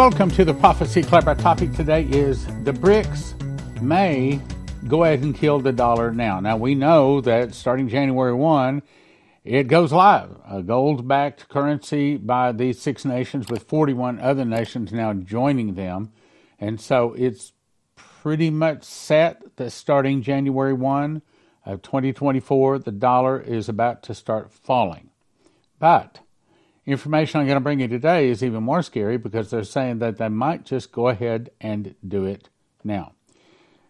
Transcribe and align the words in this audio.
Welcome 0.00 0.30
to 0.30 0.46
the 0.46 0.54
Prophecy 0.54 1.02
Club. 1.02 1.28
Our 1.28 1.34
topic 1.34 1.74
today 1.74 2.04
is 2.04 2.46
the 2.64 2.72
BRICS 2.72 3.82
may 3.82 4.40
go 4.88 5.04
ahead 5.04 5.20
and 5.20 5.34
kill 5.34 5.60
the 5.60 5.72
dollar 5.72 6.10
now. 6.10 6.40
Now, 6.40 6.56
we 6.56 6.74
know 6.74 7.20
that 7.20 7.54
starting 7.54 7.86
January 7.86 8.32
1, 8.32 8.82
it 9.44 9.64
goes 9.64 9.92
live. 9.92 10.38
A 10.48 10.62
gold 10.62 11.06
backed 11.06 11.50
currency 11.50 12.16
by 12.16 12.52
these 12.52 12.80
six 12.80 13.04
nations, 13.04 13.50
with 13.50 13.64
41 13.64 14.18
other 14.20 14.46
nations 14.46 14.90
now 14.90 15.12
joining 15.12 15.74
them. 15.74 16.12
And 16.58 16.80
so 16.80 17.12
it's 17.12 17.52
pretty 17.94 18.48
much 18.48 18.84
set 18.84 19.54
that 19.56 19.70
starting 19.70 20.22
January 20.22 20.72
1 20.72 21.20
of 21.66 21.82
2024, 21.82 22.78
the 22.78 22.90
dollar 22.90 23.38
is 23.38 23.68
about 23.68 24.02
to 24.04 24.14
start 24.14 24.50
falling. 24.50 25.10
But 25.78 26.20
information 26.90 27.40
I'm 27.40 27.46
going 27.46 27.56
to 27.56 27.60
bring 27.60 27.80
you 27.80 27.88
today 27.88 28.28
is 28.28 28.42
even 28.42 28.62
more 28.62 28.82
scary 28.82 29.16
because 29.16 29.50
they're 29.50 29.64
saying 29.64 29.98
that 29.98 30.18
they 30.18 30.28
might 30.28 30.64
just 30.64 30.92
go 30.92 31.08
ahead 31.08 31.50
and 31.60 31.94
do 32.06 32.24
it 32.24 32.48
now. 32.84 33.12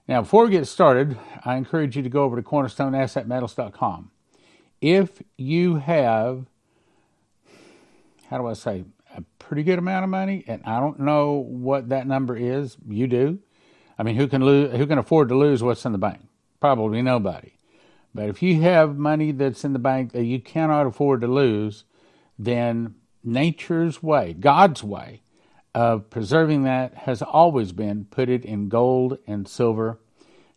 Now, 0.09 0.23
before 0.23 0.45
we 0.45 0.51
get 0.51 0.67
started, 0.67 1.17
I 1.45 1.57
encourage 1.57 1.97
you 1.97 2.03
to 2.03 2.09
go 2.09 2.25
over 2.25 2.37
to 2.37 2.43
cornerstoneassetmetals.com. 2.43 4.11
If 4.81 5.23
you 5.37 5.77
have, 5.77 6.47
how 8.29 8.39
do 8.39 8.47
I 8.47 8.55
say, 8.55 8.85
a 9.17 9.23
pretty 9.39 9.63
good 9.63 9.79
amount 9.79 10.05
of 10.05 10.11
money, 10.11 10.45
and 10.47 10.63
I 10.65 10.81
don't 10.81 11.01
know 11.01 11.35
what 11.35 11.91
that 11.91 12.07
number 12.07 12.37
is, 12.37 12.77
you 12.89 13.07
do. 13.07 13.39
I 13.99 14.03
mean, 14.03 14.17
who 14.17 14.27
can 14.27 14.45
lose? 14.45 14.77
Who 14.77 14.87
can 14.87 14.99
afford 14.99 15.29
to 15.29 15.37
lose 15.37 15.63
what's 15.63 15.85
in 15.85 15.93
the 15.93 15.99
bank? 15.99 16.21
Probably 16.61 17.03
nobody. 17.03 17.53
But 18.15 18.29
if 18.29 18.43
you 18.43 18.63
have 18.63 18.97
money 18.97 19.31
that's 19.33 19.65
in 19.65 19.73
the 19.73 19.79
bank 19.79 20.13
that 20.13 20.25
you 20.25 20.41
cannot 20.41 20.87
afford 20.87 21.21
to 21.21 21.27
lose, 21.27 21.85
then 22.45 22.97
nature's 23.23 24.03
way, 24.03 24.33
God's 24.33 24.83
way 24.83 25.21
of 25.75 26.09
preserving 26.11 26.65
that 26.65 26.95
has 26.95 27.23
always 27.23 27.71
been 27.73 28.07
put 28.07 28.29
it 28.29 28.45
in 28.45 28.69
gold 28.69 29.19
and 29.27 29.47
silver. 29.49 30.01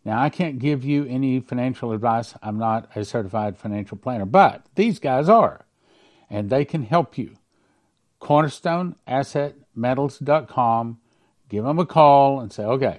Now, 0.04 0.20
I 0.20 0.28
can't 0.28 0.58
give 0.58 0.84
you 0.84 1.06
any 1.06 1.38
financial 1.40 1.92
advice. 1.92 2.34
I'm 2.42 2.58
not 2.58 2.90
a 2.94 3.04
certified 3.04 3.56
financial 3.56 3.96
planner, 3.96 4.26
but 4.26 4.66
these 4.74 4.98
guys 4.98 5.28
are, 5.28 5.64
and 6.28 6.50
they 6.50 6.64
can 6.64 6.82
help 6.82 7.16
you. 7.16 7.36
CornerstoneAssetMetals.com. 8.20 10.98
Give 11.48 11.64
them 11.64 11.78
a 11.78 11.86
call 11.86 12.40
and 12.40 12.52
say, 12.52 12.64
okay, 12.64 12.98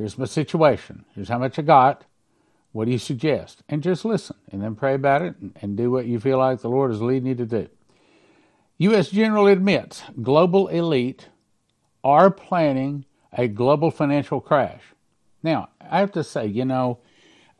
Here's 0.00 0.16
my 0.16 0.24
situation. 0.24 1.04
Here's 1.14 1.28
how 1.28 1.36
much 1.36 1.58
I 1.58 1.62
got. 1.62 2.06
What 2.72 2.86
do 2.86 2.90
you 2.90 2.96
suggest? 2.96 3.62
And 3.68 3.82
just 3.82 4.02
listen 4.02 4.34
and 4.50 4.62
then 4.62 4.74
pray 4.74 4.94
about 4.94 5.20
it 5.20 5.36
and, 5.42 5.54
and 5.60 5.76
do 5.76 5.90
what 5.90 6.06
you 6.06 6.18
feel 6.18 6.38
like 6.38 6.62
the 6.62 6.70
Lord 6.70 6.90
is 6.90 7.02
leading 7.02 7.26
you 7.26 7.34
to 7.34 7.44
do. 7.44 7.68
U.S. 8.80 9.10
General 9.10 9.46
admits 9.46 10.02
global 10.22 10.68
elite 10.68 11.28
are 12.02 12.30
planning 12.30 13.04
a 13.30 13.46
global 13.46 13.90
financial 13.90 14.40
crash. 14.40 14.80
Now, 15.42 15.68
I 15.82 15.98
have 15.98 16.12
to 16.12 16.24
say, 16.24 16.46
you 16.46 16.64
know, 16.64 16.98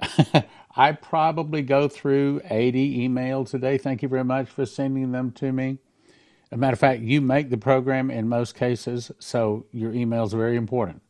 I 0.76 0.92
probably 0.92 1.60
go 1.60 1.88
through 1.88 2.40
80 2.48 3.06
emails 3.06 3.52
a 3.52 3.58
day. 3.58 3.76
Thank 3.76 4.00
you 4.00 4.08
very 4.08 4.24
much 4.24 4.48
for 4.48 4.64
sending 4.64 5.12
them 5.12 5.30
to 5.32 5.52
me. 5.52 5.76
As 6.50 6.52
a 6.52 6.56
matter 6.56 6.72
of 6.72 6.78
fact, 6.78 7.02
you 7.02 7.20
make 7.20 7.50
the 7.50 7.58
program 7.58 8.10
in 8.10 8.26
most 8.26 8.54
cases, 8.54 9.12
so 9.18 9.66
your 9.72 9.92
email 9.92 10.24
is 10.24 10.32
very 10.32 10.56
important. 10.56 11.02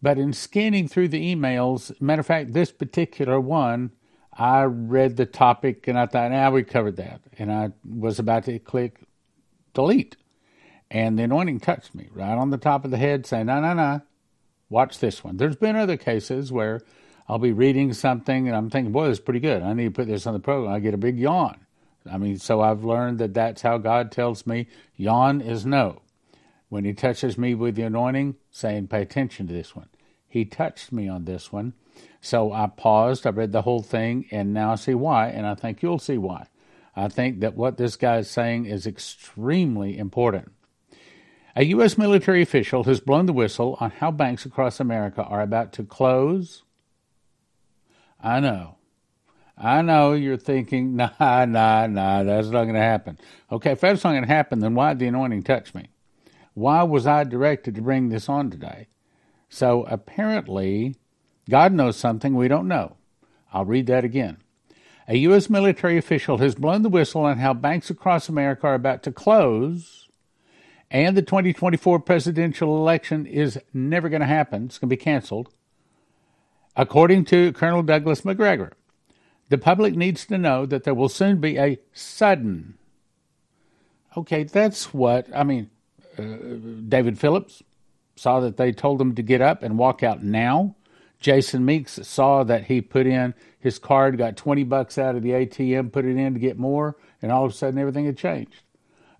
But 0.00 0.16
in 0.16 0.32
scanning 0.32 0.86
through 0.86 1.08
the 1.08 1.34
emails, 1.34 2.00
matter 2.00 2.20
of 2.20 2.26
fact, 2.26 2.52
this 2.52 2.70
particular 2.70 3.40
one, 3.40 3.90
I 4.32 4.62
read 4.62 5.16
the 5.16 5.26
topic 5.26 5.88
and 5.88 5.98
I 5.98 6.06
thought, 6.06 6.30
now 6.30 6.52
we 6.52 6.62
covered 6.62 6.96
that. 6.96 7.20
And 7.36 7.50
I 7.50 7.72
was 7.84 8.20
about 8.20 8.44
to 8.44 8.60
click 8.60 9.00
delete. 9.74 10.16
And 10.90 11.18
the 11.18 11.24
anointing 11.24 11.60
touched 11.60 11.94
me 11.94 12.08
right 12.12 12.36
on 12.36 12.50
the 12.50 12.58
top 12.58 12.84
of 12.84 12.90
the 12.90 12.96
head, 12.96 13.26
saying, 13.26 13.46
no, 13.46 13.60
no, 13.60 13.74
no, 13.74 14.02
watch 14.68 14.98
this 14.98 15.24
one. 15.24 15.36
There's 15.36 15.56
been 15.56 15.76
other 15.76 15.96
cases 15.96 16.52
where 16.52 16.82
I'll 17.28 17.38
be 17.38 17.52
reading 17.52 17.92
something 17.92 18.46
and 18.46 18.56
I'm 18.56 18.70
thinking, 18.70 18.92
boy, 18.92 19.08
this 19.08 19.18
is 19.18 19.24
pretty 19.24 19.40
good. 19.40 19.62
I 19.62 19.72
need 19.72 19.84
to 19.84 19.90
put 19.90 20.06
this 20.06 20.26
on 20.26 20.34
the 20.34 20.40
program. 20.40 20.72
I 20.72 20.78
get 20.78 20.94
a 20.94 20.98
big 20.98 21.18
yawn. 21.18 21.66
I 22.10 22.18
mean, 22.18 22.38
so 22.38 22.60
I've 22.60 22.84
learned 22.84 23.18
that 23.18 23.34
that's 23.34 23.62
how 23.62 23.78
God 23.78 24.12
tells 24.12 24.46
me 24.46 24.68
yawn 24.96 25.40
is 25.40 25.66
no. 25.66 26.02
When 26.68 26.84
He 26.84 26.92
touches 26.92 27.38
me 27.38 27.54
with 27.54 27.76
the 27.76 27.82
anointing, 27.82 28.36
saying, 28.50 28.88
pay 28.88 29.02
attention 29.02 29.46
to 29.48 29.52
this 29.52 29.74
one 29.74 29.88
he 30.34 30.44
touched 30.44 30.90
me 30.90 31.06
on 31.06 31.26
this 31.26 31.52
one. 31.52 31.74
So 32.20 32.52
I 32.52 32.66
paused, 32.66 33.24
I 33.24 33.30
read 33.30 33.52
the 33.52 33.62
whole 33.62 33.82
thing, 33.82 34.26
and 34.32 34.52
now 34.52 34.72
I 34.72 34.74
see 34.74 34.94
why, 34.94 35.28
and 35.28 35.46
I 35.46 35.54
think 35.54 35.80
you'll 35.80 36.00
see 36.00 36.18
why. 36.18 36.48
I 36.96 37.08
think 37.08 37.40
that 37.40 37.56
what 37.56 37.76
this 37.76 37.96
guy 37.96 38.18
is 38.18 38.30
saying 38.30 38.66
is 38.66 38.86
extremely 38.86 39.98
important. 39.98 40.52
A 41.56 41.64
U.S. 41.66 41.96
military 41.96 42.42
official 42.42 42.84
has 42.84 43.00
blown 43.00 43.26
the 43.26 43.32
whistle 43.32 43.76
on 43.80 43.90
how 43.90 44.10
banks 44.10 44.44
across 44.44 44.80
America 44.80 45.22
are 45.22 45.40
about 45.40 45.72
to 45.74 45.84
close. 45.84 46.62
I 48.20 48.40
know. 48.40 48.76
I 49.56 49.82
know 49.82 50.14
you're 50.14 50.36
thinking, 50.36 50.96
nah, 50.96 51.10
nah, 51.20 51.86
nah, 51.86 52.22
that's 52.22 52.48
not 52.48 52.64
going 52.64 52.74
to 52.74 52.80
happen. 52.80 53.18
Okay, 53.52 53.72
if 53.72 53.80
that's 53.80 54.02
not 54.02 54.10
going 54.10 54.22
to 54.22 54.28
happen, 54.28 54.60
then 54.60 54.74
why 54.74 54.90
did 54.92 55.00
the 55.00 55.06
anointing 55.06 55.44
touch 55.44 55.74
me? 55.74 55.88
Why 56.54 56.82
was 56.82 57.06
I 57.06 57.24
directed 57.24 57.74
to 57.74 57.82
bring 57.82 58.08
this 58.08 58.28
on 58.28 58.50
today? 58.50 58.88
So 59.48 59.84
apparently, 59.84 60.96
God 61.48 61.72
knows 61.72 61.96
something 61.96 62.34
we 62.34 62.48
don't 62.48 62.68
know. 62.68 62.96
I'll 63.52 63.64
read 63.64 63.86
that 63.86 64.04
again. 64.04 64.38
A 65.06 65.16
U.S. 65.18 65.50
military 65.50 65.98
official 65.98 66.38
has 66.38 66.54
blown 66.54 66.82
the 66.82 66.88
whistle 66.88 67.22
on 67.22 67.38
how 67.38 67.52
banks 67.52 67.90
across 67.90 68.28
America 68.28 68.66
are 68.66 68.74
about 68.74 69.02
to 69.02 69.12
close, 69.12 70.08
and 70.90 71.16
the 71.16 71.22
2024 71.22 71.98
presidential 72.00 72.76
election 72.76 73.26
is 73.26 73.58
never 73.72 74.08
going 74.08 74.20
to 74.20 74.26
happen. 74.26 74.66
It's 74.66 74.78
going 74.78 74.88
to 74.88 74.96
be 74.96 75.02
canceled. 75.02 75.50
According 76.76 77.26
to 77.26 77.52
Colonel 77.52 77.82
Douglas 77.82 78.24
Macgregor. 78.24 78.72
the 79.50 79.58
public 79.58 79.94
needs 79.94 80.24
to 80.26 80.38
know 80.38 80.64
that 80.66 80.84
there 80.84 80.94
will 80.94 81.08
soon 81.08 81.38
be 81.38 81.58
a 81.58 81.78
sudden. 81.92 82.78
Okay, 84.16 84.44
that's 84.44 84.94
what, 84.94 85.28
I 85.34 85.44
mean, 85.44 85.70
uh, 86.18 86.22
David 86.88 87.18
Phillips, 87.18 87.62
saw 88.16 88.40
that 88.40 88.56
they 88.56 88.72
told 88.72 89.00
him 89.00 89.14
to 89.14 89.22
get 89.22 89.40
up 89.40 89.62
and 89.62 89.76
walk 89.76 90.02
out 90.02 90.22
now. 90.22 90.76
Jason 91.20 91.64
Meeks 91.64 91.98
saw 92.02 92.44
that 92.44 92.64
he 92.64 92.80
put 92.80 93.06
in 93.06 93.34
his 93.64 93.78
card, 93.78 94.18
got 94.18 94.36
20 94.36 94.62
bucks 94.64 94.98
out 94.98 95.16
of 95.16 95.22
the 95.22 95.30
ATM, 95.30 95.90
put 95.90 96.04
it 96.04 96.18
in 96.18 96.34
to 96.34 96.38
get 96.38 96.58
more, 96.58 96.98
and 97.22 97.32
all 97.32 97.46
of 97.46 97.50
a 97.50 97.54
sudden 97.54 97.78
everything 97.78 98.04
had 98.04 98.18
changed. 98.18 98.60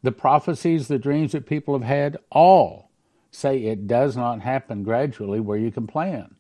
The 0.02 0.12
prophecies, 0.12 0.86
the 0.86 0.98
dreams 0.98 1.32
that 1.32 1.46
people 1.46 1.72
have 1.72 1.88
had, 1.88 2.18
all 2.30 2.90
say 3.30 3.64
it 3.64 3.86
does 3.86 4.18
not 4.18 4.42
happen 4.42 4.82
gradually 4.82 5.40
where 5.40 5.56
you 5.56 5.70
can 5.70 5.86
plan. 5.86 6.34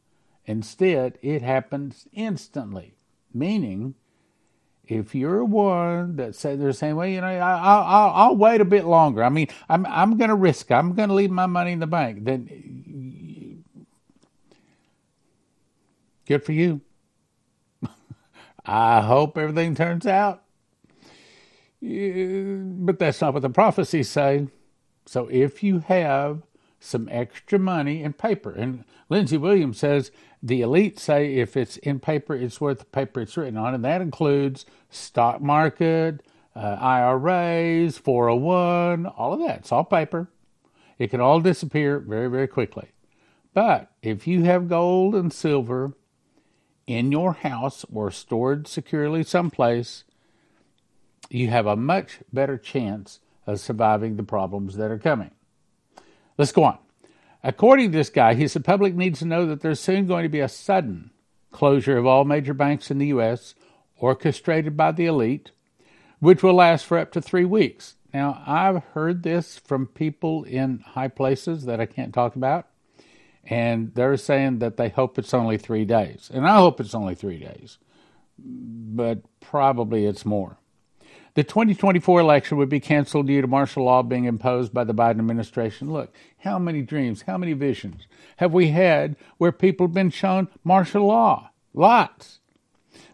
Instead, 0.44 1.18
it 1.22 1.40
happens 1.40 2.06
instantly, 2.12 2.94
meaning 3.32 3.94
if 4.86 5.14
you're 5.14 5.42
one 5.42 6.16
that 6.16 6.34
say 6.34 6.56
they're 6.56 6.72
saying, 6.72 6.96
well, 6.96 7.06
you 7.06 7.22
know, 7.22 7.26
I, 7.26 7.78
will 7.78 8.14
I'll 8.14 8.36
wait 8.36 8.60
a 8.60 8.66
bit 8.66 8.84
longer. 8.84 9.24
I 9.24 9.30
mean, 9.30 9.48
I'm 9.66 9.86
I'm 9.86 10.18
going 10.18 10.28
to 10.28 10.36
risk. 10.36 10.70
I'm 10.70 10.92
going 10.92 11.08
to 11.08 11.14
leave 11.14 11.30
my 11.30 11.46
money 11.46 11.72
in 11.72 11.78
the 11.78 11.86
bank. 11.86 12.22
Then, 12.24 13.64
good 16.26 16.44
for 16.44 16.52
you. 16.52 16.82
I 18.64 19.02
hope 19.02 19.36
everything 19.36 19.74
turns 19.74 20.06
out. 20.06 20.42
But 21.80 22.98
that's 22.98 23.20
not 23.20 23.34
what 23.34 23.42
the 23.42 23.50
prophecies 23.50 24.08
say. 24.08 24.48
So 25.06 25.28
if 25.28 25.62
you 25.62 25.80
have 25.80 26.42
some 26.84 27.08
extra 27.10 27.58
money 27.58 28.02
in 28.02 28.12
paper. 28.12 28.52
And 28.52 28.84
Lindsey 29.08 29.38
Williams 29.38 29.78
says 29.78 30.10
the 30.42 30.60
elite 30.60 30.98
say 30.98 31.36
if 31.36 31.56
it's 31.56 31.78
in 31.78 31.98
paper, 31.98 32.34
it's 32.34 32.60
worth 32.60 32.80
the 32.80 32.84
paper 32.84 33.22
it's 33.22 33.36
written 33.36 33.56
on, 33.56 33.74
and 33.74 33.84
that 33.84 34.02
includes 34.02 34.66
stock 34.90 35.40
market, 35.40 36.20
uh, 36.54 36.76
IRAs, 36.78 37.96
401, 37.96 39.06
all 39.06 39.32
of 39.32 39.40
that. 39.40 39.60
It's 39.60 39.72
all 39.72 39.84
paper. 39.84 40.28
It 40.98 41.08
can 41.08 41.20
all 41.20 41.40
disappear 41.40 41.98
very, 41.98 42.28
very 42.28 42.46
quickly. 42.46 42.90
But 43.54 43.90
if 44.02 44.26
you 44.26 44.44
have 44.44 44.68
gold 44.68 45.14
and 45.14 45.32
silver 45.32 45.94
in 46.86 47.12
your 47.12 47.32
house 47.34 47.84
or 47.92 48.10
stored 48.10 48.66
securely 48.66 49.22
someplace, 49.22 50.04
you 51.30 51.48
have 51.48 51.66
a 51.66 51.76
much 51.76 52.20
better 52.32 52.58
chance 52.58 53.20
of 53.46 53.60
surviving 53.60 54.16
the 54.16 54.22
problems 54.22 54.76
that 54.76 54.90
are 54.90 54.98
coming. 54.98 55.30
Let's 56.36 56.52
go 56.52 56.64
on. 56.64 56.78
According 57.42 57.92
to 57.92 57.98
this 57.98 58.10
guy, 58.10 58.34
he 58.34 58.48
said 58.48 58.62
the 58.62 58.66
public 58.66 58.94
needs 58.94 59.18
to 59.18 59.26
know 59.26 59.46
that 59.46 59.60
there's 59.60 59.80
soon 59.80 60.06
going 60.06 60.22
to 60.22 60.28
be 60.28 60.40
a 60.40 60.48
sudden 60.48 61.10
closure 61.52 61.96
of 61.96 62.06
all 62.06 62.24
major 62.24 62.54
banks 62.54 62.90
in 62.90 62.98
the 62.98 63.06
U.S., 63.08 63.54
orchestrated 63.98 64.76
by 64.76 64.92
the 64.92 65.06
elite, 65.06 65.52
which 66.18 66.42
will 66.42 66.54
last 66.54 66.84
for 66.84 66.98
up 66.98 67.12
to 67.12 67.22
three 67.22 67.44
weeks. 67.44 67.96
Now, 68.12 68.42
I've 68.46 68.82
heard 68.92 69.22
this 69.22 69.58
from 69.58 69.86
people 69.86 70.44
in 70.44 70.80
high 70.80 71.08
places 71.08 71.64
that 71.66 71.80
I 71.80 71.86
can't 71.86 72.12
talk 72.12 72.34
about, 72.34 72.66
and 73.46 73.94
they're 73.94 74.16
saying 74.16 74.60
that 74.60 74.76
they 74.76 74.88
hope 74.88 75.18
it's 75.18 75.34
only 75.34 75.58
three 75.58 75.84
days. 75.84 76.30
And 76.32 76.46
I 76.46 76.56
hope 76.56 76.80
it's 76.80 76.94
only 76.94 77.14
three 77.14 77.38
days, 77.38 77.78
but 78.38 79.18
probably 79.40 80.06
it's 80.06 80.24
more. 80.24 80.58
The 81.34 81.42
2024 81.42 82.20
election 82.20 82.58
would 82.58 82.68
be 82.68 82.78
canceled 82.78 83.26
due 83.26 83.40
to 83.40 83.48
martial 83.48 83.84
law 83.84 84.02
being 84.04 84.24
imposed 84.24 84.72
by 84.72 84.84
the 84.84 84.94
Biden 84.94 85.18
administration. 85.18 85.92
Look, 85.92 86.14
how 86.38 86.60
many 86.60 86.80
dreams, 86.82 87.22
how 87.22 87.36
many 87.36 87.54
visions 87.54 88.06
have 88.36 88.52
we 88.52 88.68
had 88.68 89.16
where 89.38 89.50
people 89.50 89.86
have 89.86 89.94
been 89.94 90.10
shown 90.10 90.48
martial 90.62 91.06
law? 91.06 91.50
Lots. 91.72 92.38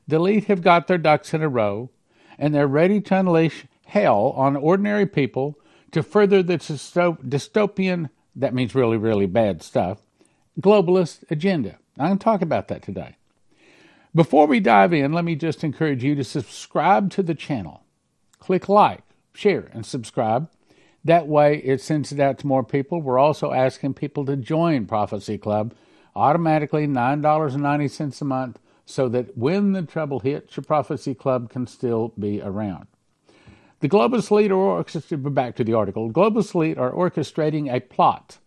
The 0.06 0.16
elite 0.16 0.44
have 0.46 0.60
got 0.60 0.86
their 0.86 0.98
ducks 0.98 1.32
in 1.32 1.42
a 1.42 1.48
row, 1.48 1.88
and 2.38 2.54
they're 2.54 2.66
ready 2.66 3.00
to 3.00 3.16
unleash 3.16 3.64
hell 3.86 4.34
on 4.36 4.54
ordinary 4.54 5.06
people 5.06 5.58
to 5.92 6.02
further 6.02 6.42
the 6.42 6.58
dystopian, 6.58 8.10
that 8.36 8.54
means 8.54 8.74
really, 8.74 8.96
really 8.96 9.26
bad 9.26 9.62
stuff, 9.62 9.98
globalist 10.58 11.25
agenda. 11.31 11.79
I'm 11.99 12.06
going 12.06 12.19
to 12.19 12.25
talk 12.25 12.43
about 12.43 12.69
that 12.69 12.82
today. 12.82 13.17
Before 14.14 14.47
we 14.47 14.58
dive 14.58 14.93
in, 14.93 15.12
let 15.12 15.25
me 15.25 15.37
just 15.37 15.62
encourage 15.62 16.02
you 16.02 16.14
to 16.17 16.25
subscribe 16.25 17.11
to 17.12 17.23
the 17.23 17.35
channel. 17.35 17.85
Click 18.38 18.69
like, 18.69 19.02
share, 19.32 19.70
and 19.73 19.87
subscribe. 19.87 20.50
That 21.05 21.29
way, 21.29 21.58
it 21.58 21.81
sends 21.81 22.11
it 22.11 22.19
out 22.19 22.38
to 22.38 22.47
more 22.47 22.64
people. 22.64 23.00
We're 23.00 23.19
also 23.19 23.52
asking 23.52 23.94
people 23.94 24.25
to 24.26 24.37
join 24.37 24.87
Prophecy 24.87 25.38
Club 25.38 25.75
automatically, 26.17 26.87
$9.90 26.87 28.20
a 28.20 28.25
month, 28.25 28.58
so 28.85 29.08
that 29.08 29.37
when 29.37 29.73
the 29.73 29.82
trouble 29.82 30.20
hits, 30.20 30.56
your 30.56 30.64
Prophecy 30.64 31.14
Club 31.14 31.49
can 31.49 31.67
still 31.67 32.12
be 32.19 32.43
around. 32.43 32.88
The 33.79 33.88
globalist 33.88 34.31
elite 34.31 34.50
are 34.50 35.31
back 35.31 35.56
to 35.56 35.64
the 35.64 35.75
article, 35.75 36.11
globalist 36.11 36.55
elite 36.55 36.79
are 36.79 36.91
orchestrating 36.91 37.73
a 37.73 37.81
plot 37.81 38.38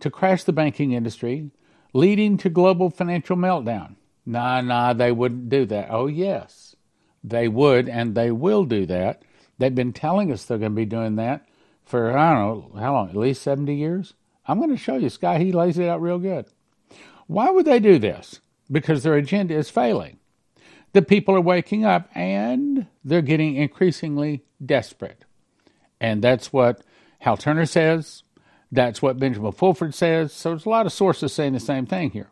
to 0.00 0.10
crash 0.10 0.44
the 0.44 0.52
banking 0.52 0.92
industry, 0.92 1.50
leading 1.92 2.36
to 2.38 2.48
global 2.48 2.90
financial 2.90 3.36
meltdown. 3.36 3.96
Nah, 4.26 4.60
nah, 4.60 4.92
they 4.92 5.12
wouldn't 5.12 5.48
do 5.48 5.66
that. 5.66 5.88
Oh, 5.90 6.06
yes, 6.06 6.76
they 7.24 7.48
would, 7.48 7.88
and 7.88 8.14
they 8.14 8.30
will 8.30 8.64
do 8.64 8.86
that. 8.86 9.22
They've 9.58 9.74
been 9.74 9.92
telling 9.92 10.32
us 10.32 10.44
they're 10.44 10.58
going 10.58 10.72
to 10.72 10.76
be 10.76 10.86
doing 10.86 11.16
that 11.16 11.46
for, 11.84 12.16
I 12.16 12.32
don't 12.34 12.74
know, 12.74 12.80
how 12.80 12.94
long, 12.94 13.10
at 13.10 13.16
least 13.16 13.42
70 13.42 13.74
years? 13.74 14.14
I'm 14.46 14.58
going 14.58 14.70
to 14.70 14.76
show 14.76 14.96
you. 14.96 15.10
Sky, 15.10 15.38
he 15.38 15.52
lays 15.52 15.78
it 15.78 15.88
out 15.88 16.00
real 16.00 16.18
good. 16.18 16.46
Why 17.26 17.50
would 17.50 17.66
they 17.66 17.80
do 17.80 17.98
this? 17.98 18.40
Because 18.70 19.02
their 19.02 19.14
agenda 19.14 19.54
is 19.54 19.70
failing. 19.70 20.18
The 20.92 21.02
people 21.02 21.34
are 21.34 21.40
waking 21.40 21.84
up 21.84 22.08
and 22.14 22.86
they're 23.04 23.22
getting 23.22 23.56
increasingly 23.56 24.42
desperate. 24.64 25.24
And 26.00 26.22
that's 26.22 26.52
what 26.52 26.82
Hal 27.20 27.36
Turner 27.36 27.66
says. 27.66 28.22
That's 28.72 29.02
what 29.02 29.18
Benjamin 29.18 29.52
Fulford 29.52 29.94
says. 29.94 30.32
So 30.32 30.50
there's 30.50 30.66
a 30.66 30.70
lot 30.70 30.86
of 30.86 30.92
sources 30.92 31.32
saying 31.32 31.54
the 31.54 31.60
same 31.60 31.86
thing 31.86 32.10
here. 32.10 32.30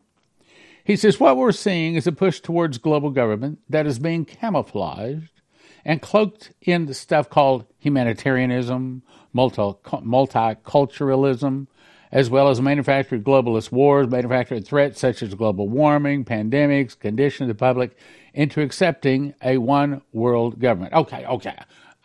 He 0.84 0.96
says 0.96 1.20
what 1.20 1.36
we're 1.36 1.52
seeing 1.52 1.96
is 1.96 2.06
a 2.06 2.12
push 2.12 2.40
towards 2.40 2.78
global 2.78 3.10
government 3.10 3.58
that 3.68 3.86
is 3.86 3.98
being 3.98 4.24
camouflaged 4.24 5.42
and 5.84 6.00
cloaked 6.00 6.52
in 6.62 6.86
the 6.86 6.94
stuff 6.94 7.28
called 7.28 7.66
humanitarianism, 7.78 9.02
multi- 9.32 9.78
multiculturalism, 9.84 11.66
as 12.10 12.30
well 12.30 12.48
as 12.48 12.60
manufactured 12.60 13.22
globalist 13.22 13.70
wars, 13.70 14.08
manufactured 14.08 14.66
threats 14.66 15.00
such 15.00 15.22
as 15.22 15.34
global 15.34 15.68
warming, 15.68 16.24
pandemics, 16.24 16.98
condition 16.98 17.48
the 17.48 17.54
public 17.54 17.96
into 18.32 18.62
accepting 18.62 19.34
a 19.42 19.58
one 19.58 20.00
world 20.12 20.58
government. 20.58 20.92
Okay, 20.94 21.26
okay. 21.26 21.58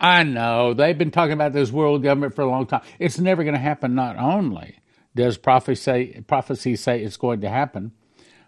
I 0.04 0.24
know 0.24 0.74
they've 0.74 0.98
been 0.98 1.12
talking 1.12 1.34
about 1.34 1.54
this 1.54 1.72
world 1.72 2.04
government 2.04 2.36
for 2.36 2.42
a 2.44 2.50
long 2.50 2.68
time. 2.68 2.84
It's 3.00 3.20
never 3.20 3.44
going 3.44 3.56
to 3.56 3.62
happen. 3.62 3.96
Not 3.96 4.18
only 4.18 4.80
does 5.16 5.38
prophecy 5.38 5.82
say, 5.82 6.22
prophecy 6.28 6.76
say 6.76 7.02
it's 7.02 7.18
going 7.18 7.42
to 7.42 7.50
happen, 7.50 7.94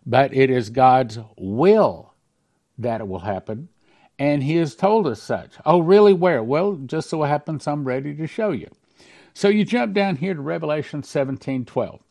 but 0.05 0.35
it 0.35 0.51
is 0.51 0.69
God's 0.69 1.17
will 1.37 2.13
that 2.77 3.01
it 3.01 3.07
will 3.07 3.21
happen. 3.21 3.69
And 4.19 4.43
He 4.43 4.57
has 4.57 4.75
told 4.75 5.07
us 5.07 5.23
such. 5.23 5.53
Oh, 5.65 5.79
really? 5.79 6.13
Where? 6.13 6.43
Well, 6.43 6.75
just 6.75 7.09
so 7.09 7.23
it 7.23 7.29
happens 7.29 7.67
I'm 7.67 7.85
ready 7.85 8.13
to 8.15 8.27
show 8.27 8.51
you. 8.51 8.69
So 9.33 9.47
you 9.47 9.63
jump 9.65 9.93
down 9.93 10.17
here 10.17 10.33
to 10.33 10.41
Revelation 10.41 11.03
17 11.03 11.65
12. 11.65 12.01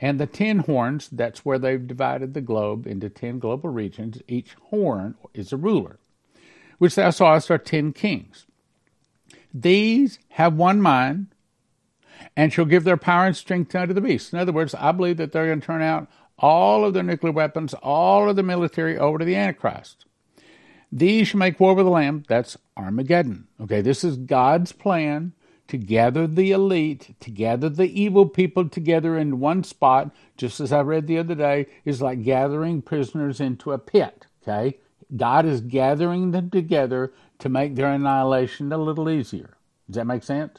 And 0.00 0.20
the 0.20 0.26
ten 0.26 0.60
horns, 0.60 1.08
that's 1.10 1.44
where 1.44 1.58
they've 1.58 1.86
divided 1.86 2.34
the 2.34 2.42
globe 2.42 2.86
into 2.86 3.10
ten 3.10 3.40
global 3.40 3.70
regions. 3.70 4.22
Each 4.28 4.54
horn 4.70 5.16
is 5.34 5.52
a 5.52 5.58
ruler, 5.58 5.98
which 6.78 6.94
thou 6.96 7.10
sawest 7.10 7.50
are 7.50 7.58
ten 7.58 7.92
kings. 7.92 8.45
These 9.62 10.18
have 10.30 10.54
one 10.54 10.82
mind 10.82 11.28
and 12.36 12.52
shall 12.52 12.66
give 12.66 12.84
their 12.84 12.96
power 12.96 13.26
and 13.26 13.36
strength 13.36 13.74
unto 13.74 13.94
the 13.94 14.00
beast. 14.00 14.32
In 14.32 14.38
other 14.38 14.52
words, 14.52 14.74
I 14.74 14.92
believe 14.92 15.16
that 15.16 15.32
they're 15.32 15.46
going 15.46 15.60
to 15.60 15.66
turn 15.66 15.82
out 15.82 16.08
all 16.38 16.84
of 16.84 16.92
their 16.92 17.02
nuclear 17.02 17.32
weapons, 17.32 17.72
all 17.74 18.28
of 18.28 18.36
the 18.36 18.42
military 18.42 18.98
over 18.98 19.18
to 19.18 19.24
the 19.24 19.36
Antichrist. 19.36 20.04
These 20.92 21.28
shall 21.28 21.38
make 21.38 21.58
war 21.58 21.74
with 21.74 21.86
the 21.86 21.90
Lamb. 21.90 22.24
That's 22.28 22.58
Armageddon. 22.76 23.48
Okay, 23.60 23.80
this 23.80 24.04
is 24.04 24.18
God's 24.18 24.72
plan 24.72 25.32
to 25.68 25.78
gather 25.78 26.26
the 26.26 26.52
elite, 26.52 27.16
to 27.20 27.30
gather 27.30 27.68
the 27.68 28.00
evil 28.00 28.26
people 28.26 28.68
together 28.68 29.16
in 29.16 29.40
one 29.40 29.64
spot, 29.64 30.14
just 30.36 30.60
as 30.60 30.72
I 30.72 30.82
read 30.82 31.06
the 31.06 31.18
other 31.18 31.34
day, 31.34 31.66
is 31.84 32.02
like 32.02 32.22
gathering 32.22 32.82
prisoners 32.82 33.40
into 33.40 33.72
a 33.72 33.78
pit. 33.78 34.26
Okay? 34.42 34.78
God 35.16 35.46
is 35.46 35.60
gathering 35.60 36.30
them 36.30 36.50
together 36.50 37.12
to 37.38 37.48
make 37.48 37.74
their 37.74 37.92
annihilation 37.92 38.72
a 38.72 38.78
little 38.78 39.08
easier. 39.10 39.56
Does 39.86 39.96
that 39.96 40.06
make 40.06 40.22
sense? 40.22 40.58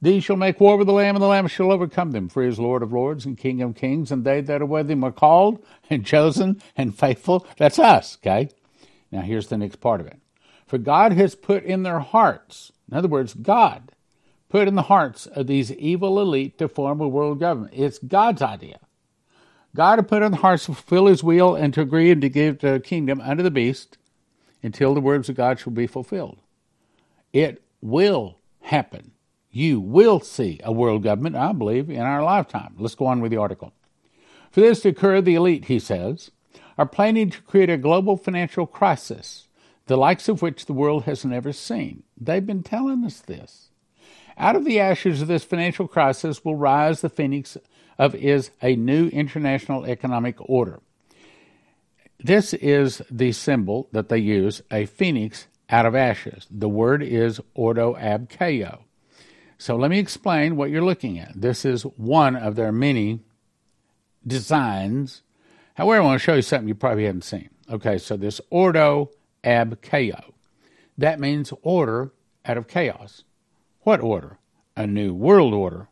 These 0.00 0.24
shall 0.24 0.36
make 0.36 0.60
war 0.60 0.76
with 0.76 0.88
the 0.88 0.92
Lamb, 0.92 1.14
and 1.14 1.22
the 1.22 1.28
Lamb 1.28 1.46
shall 1.46 1.70
overcome 1.70 2.10
them, 2.10 2.28
for 2.28 2.42
he 2.42 2.48
is 2.48 2.58
Lord 2.58 2.82
of 2.82 2.92
lords 2.92 3.24
and 3.24 3.38
King 3.38 3.62
of 3.62 3.76
kings, 3.76 4.10
and 4.10 4.24
they 4.24 4.40
that 4.40 4.60
are 4.60 4.66
with 4.66 4.90
him 4.90 5.04
are 5.04 5.12
called 5.12 5.64
and 5.88 6.04
chosen 6.04 6.60
and 6.76 6.98
faithful. 6.98 7.46
That's 7.56 7.78
us, 7.78 8.18
okay? 8.20 8.48
Now 9.12 9.20
here's 9.20 9.46
the 9.46 9.58
next 9.58 9.76
part 9.76 10.00
of 10.00 10.08
it. 10.08 10.18
For 10.66 10.78
God 10.78 11.12
has 11.12 11.36
put 11.36 11.62
in 11.62 11.84
their 11.84 12.00
hearts, 12.00 12.72
in 12.90 12.96
other 12.96 13.06
words, 13.06 13.34
God 13.34 13.92
put 14.48 14.66
in 14.66 14.74
the 14.74 14.82
hearts 14.82 15.26
of 15.26 15.46
these 15.46 15.70
evil 15.72 16.20
elite 16.20 16.58
to 16.58 16.68
form 16.68 17.00
a 17.00 17.08
world 17.08 17.38
government. 17.38 17.72
It's 17.76 17.98
God's 17.98 18.42
idea. 18.42 18.80
God 19.74 19.98
had 19.98 20.08
put 20.08 20.22
in 20.22 20.32
the 20.32 20.38
hearts 20.38 20.66
to 20.66 20.74
fulfill 20.74 21.06
his 21.06 21.22
will 21.22 21.54
and 21.54 21.72
to 21.74 21.80
agree 21.80 22.10
and 22.10 22.20
to 22.22 22.28
give 22.28 22.58
the 22.58 22.80
kingdom 22.80 23.20
unto 23.20 23.42
the 23.42 23.50
beast 23.50 23.98
until 24.62 24.94
the 24.94 25.00
words 25.00 25.28
of 25.28 25.34
God 25.34 25.58
shall 25.58 25.72
be 25.72 25.86
fulfilled. 25.86 26.38
It 27.32 27.62
will 27.80 28.38
happen. 28.60 29.12
You 29.50 29.80
will 29.80 30.20
see 30.20 30.60
a 30.62 30.72
world 30.72 31.02
government, 31.02 31.36
I 31.36 31.52
believe, 31.52 31.90
in 31.90 32.00
our 32.00 32.22
lifetime. 32.22 32.74
Let's 32.78 32.94
go 32.94 33.06
on 33.06 33.20
with 33.20 33.30
the 33.30 33.38
article. 33.38 33.72
For 34.50 34.60
this 34.60 34.80
to 34.80 34.90
occur, 34.90 35.20
the 35.20 35.34
elite, 35.34 35.66
he 35.66 35.78
says, 35.78 36.30
are 36.78 36.86
planning 36.86 37.30
to 37.30 37.42
create 37.42 37.70
a 37.70 37.76
global 37.76 38.16
financial 38.16 38.66
crisis, 38.66 39.48
the 39.86 39.96
likes 39.96 40.28
of 40.28 40.42
which 40.42 40.66
the 40.66 40.72
world 40.72 41.04
has 41.04 41.24
never 41.24 41.52
seen. 41.52 42.02
They've 42.18 42.44
been 42.44 42.62
telling 42.62 43.04
us 43.04 43.20
this. 43.20 43.70
Out 44.38 44.56
of 44.56 44.64
the 44.64 44.80
ashes 44.80 45.20
of 45.20 45.28
this 45.28 45.44
financial 45.44 45.86
crisis 45.86 46.44
will 46.44 46.56
rise 46.56 47.00
the 47.00 47.08
phoenix 47.08 47.56
of 47.98 48.14
is 48.14 48.50
a 48.62 48.76
new 48.76 49.08
international 49.08 49.84
economic 49.84 50.36
order. 50.40 50.80
This 52.22 52.54
is 52.54 53.02
the 53.10 53.32
symbol 53.32 53.88
that 53.92 54.08
they 54.08 54.18
use, 54.18 54.62
a 54.70 54.86
phoenix 54.86 55.48
out 55.68 55.86
of 55.86 55.94
ashes. 55.94 56.46
The 56.50 56.68
word 56.68 57.02
is 57.02 57.40
ordo 57.54 57.96
ab 57.96 58.28
chaos. 58.28 58.80
So 59.58 59.76
let 59.76 59.90
me 59.90 59.98
explain 59.98 60.56
what 60.56 60.70
you're 60.70 60.84
looking 60.84 61.18
at. 61.18 61.40
This 61.40 61.64
is 61.64 61.82
one 61.82 62.36
of 62.36 62.56
their 62.56 62.72
many 62.72 63.20
designs. 64.26 65.22
However, 65.74 66.02
I 66.02 66.04
want 66.04 66.20
to 66.20 66.24
show 66.24 66.34
you 66.34 66.42
something 66.42 66.68
you 66.68 66.74
probably 66.74 67.06
haven't 67.06 67.24
seen. 67.24 67.48
Okay, 67.70 67.98
so 67.98 68.16
this 68.16 68.40
ordo 68.50 69.10
ab 69.42 69.80
chaos. 69.82 70.24
That 70.98 71.18
means 71.18 71.52
order 71.62 72.12
out 72.44 72.56
of 72.56 72.68
chaos. 72.68 73.24
What 73.82 74.00
order? 74.00 74.38
A 74.76 74.86
new 74.86 75.14
world 75.14 75.54
order. 75.54 75.88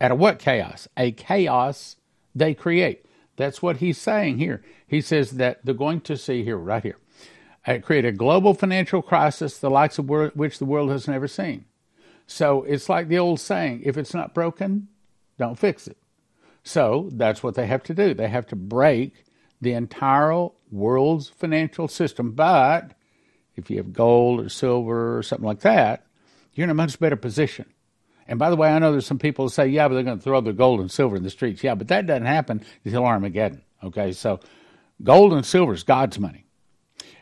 Out 0.00 0.12
of 0.12 0.18
what 0.18 0.38
chaos? 0.38 0.88
A 0.96 1.12
chaos 1.12 1.96
they 2.34 2.54
create. 2.54 3.04
That's 3.36 3.62
what 3.62 3.78
he's 3.78 3.98
saying 3.98 4.38
here. 4.38 4.62
He 4.86 5.00
says 5.00 5.32
that 5.32 5.64
they're 5.64 5.74
going 5.74 6.02
to 6.02 6.16
see 6.16 6.44
here, 6.44 6.56
right 6.56 6.82
here, 6.82 6.98
uh, 7.66 7.78
create 7.82 8.04
a 8.04 8.12
global 8.12 8.54
financial 8.54 9.02
crisis, 9.02 9.58
the 9.58 9.70
likes 9.70 9.98
of 9.98 10.08
which 10.08 10.58
the 10.58 10.64
world 10.64 10.90
has 10.90 11.08
never 11.08 11.28
seen. 11.28 11.64
So 12.26 12.62
it's 12.64 12.88
like 12.88 13.08
the 13.08 13.18
old 13.18 13.40
saying 13.40 13.82
if 13.84 13.96
it's 13.96 14.14
not 14.14 14.34
broken, 14.34 14.88
don't 15.38 15.58
fix 15.58 15.86
it. 15.86 15.96
So 16.64 17.08
that's 17.12 17.42
what 17.42 17.54
they 17.54 17.66
have 17.66 17.82
to 17.84 17.94
do. 17.94 18.14
They 18.14 18.28
have 18.28 18.46
to 18.48 18.56
break 18.56 19.24
the 19.60 19.72
entire 19.72 20.48
world's 20.70 21.28
financial 21.28 21.88
system. 21.88 22.32
But 22.32 22.92
if 23.56 23.70
you 23.70 23.78
have 23.78 23.92
gold 23.92 24.40
or 24.40 24.48
silver 24.48 25.18
or 25.18 25.22
something 25.22 25.46
like 25.46 25.60
that, 25.60 26.06
you're 26.54 26.64
in 26.64 26.70
a 26.70 26.74
much 26.74 26.98
better 26.98 27.16
position. 27.16 27.66
And 28.28 28.38
by 28.38 28.50
the 28.50 28.56
way, 28.56 28.68
I 28.68 28.78
know 28.78 28.92
there's 28.92 29.06
some 29.06 29.18
people 29.18 29.46
who 29.46 29.48
say, 29.50 29.66
yeah, 29.66 29.88
but 29.88 29.94
they're 29.94 30.02
going 30.02 30.18
to 30.18 30.22
throw 30.22 30.40
their 30.40 30.52
gold 30.52 30.80
and 30.80 30.90
silver 30.90 31.16
in 31.16 31.22
the 31.22 31.30
streets. 31.30 31.62
Yeah, 31.62 31.74
but 31.74 31.88
that 31.88 32.06
doesn't 32.06 32.26
happen 32.26 32.64
until 32.84 33.04
Armageddon. 33.04 33.62
Okay, 33.82 34.12
so 34.12 34.40
gold 35.02 35.32
and 35.32 35.44
silver 35.44 35.74
is 35.74 35.82
God's 35.82 36.18
money. 36.18 36.44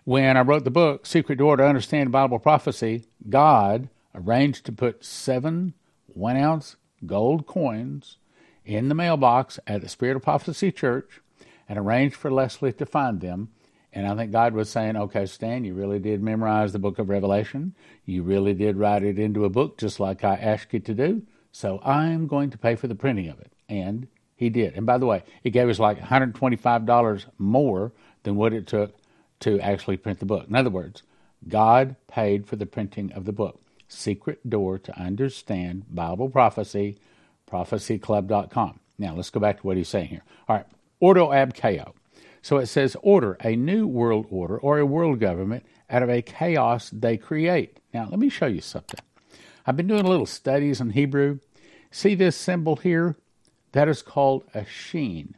When 0.05 0.37
I 0.37 0.41
wrote 0.41 0.65
the 0.65 0.71
book, 0.71 1.07
Secret 1.07 1.37
Door 1.37 1.59
to 1.59 1.67
Understand 1.67 2.13
Bible 2.13 2.39
Prophecy, 2.39 3.05
God 3.29 3.89
arranged 4.15 4.67
to 4.67 4.73
put 4.73 5.05
seven 5.05 5.75
one 6.07 6.37
ounce 6.37 6.77
gold 7.07 7.47
coins 7.47 8.17
in 8.65 8.89
the 8.89 8.95
mailbox 8.95 9.59
at 9.67 9.81
the 9.81 9.89
Spirit 9.89 10.17
of 10.17 10.23
Prophecy 10.23 10.73
Church 10.73 11.21
and 11.69 11.79
arranged 11.79 12.17
for 12.17 12.31
Leslie 12.31 12.73
to 12.73 12.87
find 12.87 13.21
them 13.21 13.49
And 13.93 14.07
I 14.07 14.15
think 14.15 14.31
God 14.31 14.55
was 14.55 14.71
saying, 14.71 14.97
okay, 14.97 15.27
Stan, 15.27 15.65
you 15.65 15.75
really 15.75 15.99
did 15.99 16.23
memorize 16.23 16.73
the 16.73 16.79
book 16.79 16.99
of 16.99 17.09
Revelation. 17.09 17.75
You 18.05 18.23
really 18.23 18.55
did 18.55 18.77
write 18.77 19.03
it 19.03 19.19
into 19.19 19.45
a 19.45 19.51
book 19.51 19.79
just 19.79 19.99
like 19.99 20.23
I 20.23 20.35
asked 20.35 20.73
you 20.73 20.81
to 20.81 20.95
do. 20.95 21.23
So 21.53 21.81
I'm 21.85 22.29
going 22.29 22.51
to 22.51 22.59
pay 22.59 22.77
for 22.77 22.87
the 22.87 22.95
printing 22.95 23.29
of 23.29 23.41
it. 23.41 23.53
And 23.69 24.07
he 24.37 24.49
did. 24.49 24.75
And 24.75 24.87
by 24.87 24.99
the 24.99 25.07
way, 25.07 25.25
it 25.43 25.51
gave 25.51 25.69
us 25.69 25.79
like 25.79 25.99
$125 25.99 27.25
more 27.39 27.93
than 28.23 28.37
what 28.37 28.53
it 28.53 28.67
took 28.67 28.95
to 29.41 29.59
actually 29.61 29.97
print 29.97 30.21
the 30.21 30.27
book. 30.27 30.47
In 30.49 30.55
other 30.55 30.71
words, 30.71 31.03
God 31.49 31.97
paid 32.07 32.47
for 32.47 32.57
the 32.57 32.67
printing 32.67 33.13
of 33.13 33.25
the 33.25 33.33
book. 33.33 33.61
Secret 33.89 34.49
Door 34.49 34.79
to 34.81 34.99
Understand 34.99 35.93
Bible 35.93 36.31
Prophecy, 36.31 36.99
prophecyclub.com. 37.51 38.79
Now, 38.99 39.15
let's 39.15 39.31
go 39.31 39.41
back 39.41 39.61
to 39.61 39.67
what 39.67 39.77
he's 39.77 39.89
saying 39.89 40.09
here. 40.09 40.23
All 40.49 40.57
right, 40.57 40.67
Ordo 41.01 41.33
ab 41.33 41.55
chaos. 41.55 41.93
So 42.43 42.57
it 42.59 42.67
says, 42.67 42.97
order 43.03 43.37
a 43.41 43.57
new 43.57 43.87
world 43.87 44.27
order 44.31 44.59
or 44.59 44.79
a 44.79 44.87
world 44.87 45.21
government 45.21 45.65
out 45.89 46.03
of 46.03 46.09
a 46.09 46.23
chaos 46.23 46.91
they 46.91 47.17
create. 47.17 47.81
Now, 47.93 48.09
let 48.09 48.19
me 48.19 48.29
show 48.29 48.47
you 48.47 48.61
something. 48.61 49.01
I've 49.67 49.77
been 49.77 49.87
doing 49.87 50.07
a 50.07 50.09
little 50.09 50.27
studies 50.27 50.81
in 50.81 50.91
Hebrew. 50.91 51.41
See 51.91 52.15
this 52.15 52.37
symbol 52.37 52.77
here? 52.77 53.17
That 53.73 53.89
is 53.89 54.03
called 54.03 54.45
a 54.55 54.65
sheen. 54.65 55.37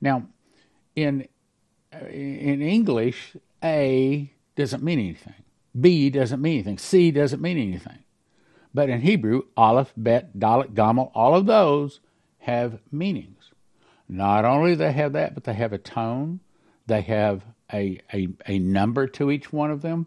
Now, 0.00 0.26
in 0.94 1.28
uh, 1.92 2.06
in 2.06 2.60
English, 2.62 3.36
A 3.62 4.32
doesn't 4.56 4.82
mean 4.82 4.98
anything. 4.98 5.34
B 5.78 6.10
doesn't 6.10 6.40
mean 6.40 6.54
anything. 6.54 6.78
C 6.78 7.10
doesn't 7.10 7.42
mean 7.42 7.58
anything. 7.58 7.98
But 8.72 8.88
in 8.88 9.00
Hebrew, 9.00 9.42
Aleph, 9.56 9.92
Bet, 9.96 10.36
Dalet, 10.38 10.74
Gimel, 10.74 11.10
all 11.14 11.34
of 11.34 11.46
those 11.46 12.00
have 12.38 12.80
meanings. 12.90 13.33
Not 14.14 14.44
only 14.44 14.76
they 14.76 14.92
have 14.92 15.12
that, 15.14 15.34
but 15.34 15.42
they 15.42 15.54
have 15.54 15.72
a 15.72 15.78
tone, 15.78 16.38
they 16.86 17.00
have 17.00 17.42
a, 17.72 17.98
a, 18.12 18.28
a 18.46 18.60
number 18.60 19.08
to 19.08 19.28
each 19.28 19.52
one 19.52 19.72
of 19.72 19.82
them, 19.82 20.06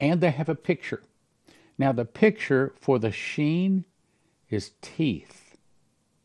and 0.00 0.20
they 0.20 0.32
have 0.32 0.48
a 0.48 0.56
picture. 0.56 1.04
Now, 1.78 1.92
the 1.92 2.04
picture 2.04 2.74
for 2.80 2.98
the 2.98 3.12
sheen 3.12 3.84
is 4.50 4.72
teeth. 4.82 5.56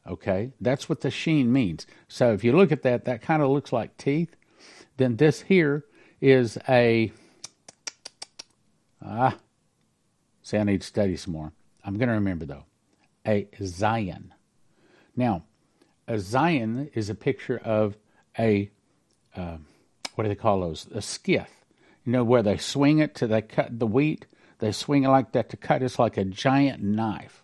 Okay? 0.08 0.53
That's 0.60 0.89
what 0.89 1.01
the 1.01 1.12
sheen 1.12 1.53
means. 1.53 1.86
So 2.08 2.34
if 2.34 2.43
you 2.43 2.51
look 2.51 2.72
at 2.72 2.82
that, 2.82 3.05
that 3.05 3.22
kind 3.22 3.43
of 3.43 3.51
looks 3.51 3.72
like 3.72 3.96
teeth. 3.98 4.36
Then 4.98 5.17
this 5.17 5.41
here 5.41 5.86
is 6.20 6.58
a. 6.67 7.12
Ah. 9.05 9.38
See, 10.41 10.58
I 10.58 10.63
need 10.63 10.82
to 10.82 10.88
study 10.88 11.15
some 11.15 11.34
more. 11.34 11.53
I'm 11.86 12.00
going 12.00 12.10
to 12.10 12.15
remember, 12.15 12.48
though. 12.48 12.65
A 13.24 13.48
Zion. 13.62 14.34
Now, 15.15 15.43
a 16.07 16.13
Zayin 16.13 16.89
is 16.93 17.10
a 17.10 17.15
picture 17.15 17.57
of 17.57 17.98
a. 18.38 18.69
Uh, 19.36 19.57
what 20.15 20.25
do 20.25 20.27
they 20.27 20.36
call 20.36 20.62
those? 20.62 20.86
A 20.88 21.00
skith. 21.00 21.48
You 22.05 22.12
know, 22.12 22.24
where 22.24 22.43
they 22.43 22.57
swing 22.57 23.00
it 23.00 23.15
to 23.15 23.27
they 23.27 23.41
cut 23.41 23.79
the 23.79 23.88
wheat 23.88 24.27
they 24.63 24.72
swing 24.72 25.03
it 25.03 25.10
like 25.10 25.33
that 25.33 25.50
to 25.50 25.57
cut. 25.57 25.83
It's 25.83 26.00
like 26.00 26.15
a 26.15 26.24
giant 26.24 26.81
knife. 26.81 27.43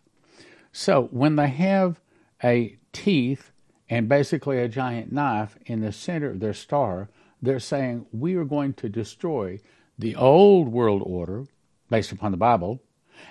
So 0.71 1.09
when 1.11 1.35
they 1.35 1.49
have 1.49 1.99
a 2.41 2.77
teeth 2.93 3.51
and 3.89 4.07
basically 4.07 4.59
a 4.59 4.69
giant 4.69 5.11
knife 5.11 5.57
in 5.65 5.81
the 5.81 5.91
center 5.91 6.29
of 6.29 6.39
their 6.39 6.53
star, 6.53 7.09
they're 7.41 7.59
saying 7.59 8.05
we 8.13 8.35
are 8.35 8.45
going 8.45 8.73
to 8.75 8.87
destroy 8.87 9.59
the 9.97 10.15
old 10.15 10.69
world 10.69 11.01
order 11.05 11.45
based 11.89 12.13
upon 12.13 12.31
the 12.31 12.37
Bible, 12.37 12.81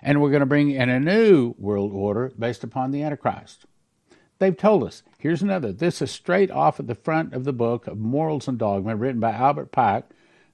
and 0.02 0.20
we're 0.20 0.32
going 0.32 0.40
to 0.40 0.46
bring 0.46 0.70
in 0.70 0.90
a 0.90 1.00
new 1.00 1.54
world 1.56 1.90
order 1.94 2.30
based 2.38 2.62
upon 2.62 2.90
the 2.90 3.02
Antichrist. 3.02 3.64
They've 4.38 4.56
told 4.56 4.84
us. 4.84 5.02
Here's 5.18 5.42
another. 5.42 5.72
This 5.72 6.00
is 6.00 6.10
straight 6.10 6.50
off 6.50 6.78
at 6.78 6.86
the 6.86 6.94
front 6.94 7.34
of 7.34 7.44
the 7.44 7.52
book 7.52 7.86
of 7.86 7.98
Morals 7.98 8.46
and 8.46 8.58
Dogma, 8.58 8.94
written 8.94 9.20
by 9.20 9.32
Albert 9.32 9.72
Pike, 9.72 10.04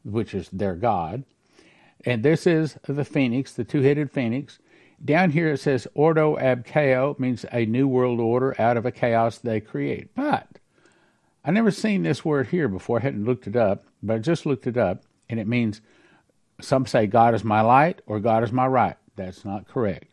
which 0.04 0.34
is 0.34 0.48
their 0.50 0.74
God. 0.74 1.24
And 2.04 2.22
this 2.22 2.46
is 2.46 2.78
the 2.86 3.04
phoenix, 3.04 3.52
the 3.52 3.64
two 3.64 3.82
headed 3.82 4.10
phoenix. 4.10 4.58
Down 5.04 5.30
here 5.30 5.50
it 5.52 5.60
says 5.60 5.86
Ordo 5.94 6.38
ab 6.38 6.64
chaos 6.64 7.18
means 7.18 7.44
a 7.52 7.66
new 7.66 7.86
world 7.86 8.20
order 8.20 8.58
out 8.58 8.76
of 8.76 8.86
a 8.86 8.92
chaos 8.92 9.38
they 9.38 9.60
create. 9.60 10.14
But 10.14 10.48
I 11.44 11.50
never 11.50 11.70
seen 11.70 12.02
this 12.02 12.24
word 12.24 12.48
here 12.48 12.68
before. 12.68 12.98
I 13.00 13.02
hadn't 13.02 13.26
looked 13.26 13.46
it 13.46 13.56
up, 13.56 13.84
but 14.02 14.14
I 14.14 14.18
just 14.18 14.46
looked 14.46 14.66
it 14.66 14.78
up, 14.78 15.02
and 15.28 15.38
it 15.38 15.46
means 15.46 15.82
some 16.60 16.86
say 16.86 17.06
God 17.06 17.34
is 17.34 17.44
my 17.44 17.60
light 17.60 18.00
or 18.06 18.18
God 18.20 18.44
is 18.44 18.52
my 18.52 18.66
right. 18.66 18.96
That's 19.16 19.44
not 19.44 19.68
correct. 19.68 20.06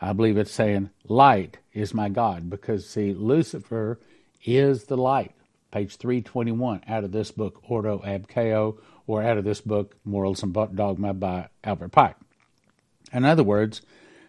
I 0.00 0.12
believe 0.12 0.36
it's 0.36 0.52
saying 0.52 0.90
light 1.08 1.58
is 1.74 1.92
my 1.92 2.08
God 2.08 2.48
because 2.48 2.88
see, 2.88 3.12
Lucifer 3.12 3.98
is 4.44 4.84
the 4.84 4.96
light. 4.96 5.32
Page 5.72 5.96
321 5.96 6.82
out 6.86 7.02
of 7.04 7.10
this 7.12 7.32
book, 7.32 7.60
Ordo 7.68 8.00
ab 8.04 8.28
chaos 8.28 8.74
or 9.06 9.22
out 9.22 9.36
of 9.36 9.44
this 9.44 9.60
book, 9.60 9.96
Morals 10.04 10.42
and 10.42 10.54
Dogma 10.54 11.12
by 11.12 11.48
Albert 11.64 11.90
Pike. 11.90 12.16
In 13.12 13.24
other 13.24 13.42
words, 13.42 13.82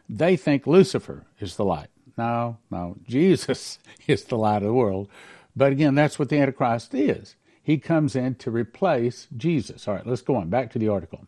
they 0.09 0.35
think 0.35 0.67
Lucifer 0.67 1.25
is 1.39 1.55
the 1.55 1.63
light. 1.63 1.87
No, 2.17 2.57
no, 2.71 2.97
Jesus 3.07 3.79
is 4.07 4.23
the 4.25 4.37
light 4.37 4.57
of 4.57 4.63
the 4.63 4.73
world. 4.73 5.07
But 5.55 5.71
again, 5.71 5.95
that's 5.95 6.19
what 6.19 6.29
the 6.29 6.39
Antichrist 6.39 6.93
is. 6.93 7.35
He 7.61 7.77
comes 7.77 8.15
in 8.15 8.35
to 8.35 8.51
replace 8.51 9.27
Jesus. 9.35 9.87
All 9.87 9.95
right, 9.95 10.05
let's 10.05 10.21
go 10.21 10.35
on. 10.35 10.49
Back 10.49 10.71
to 10.71 10.79
the 10.79 10.89
article. 10.89 11.25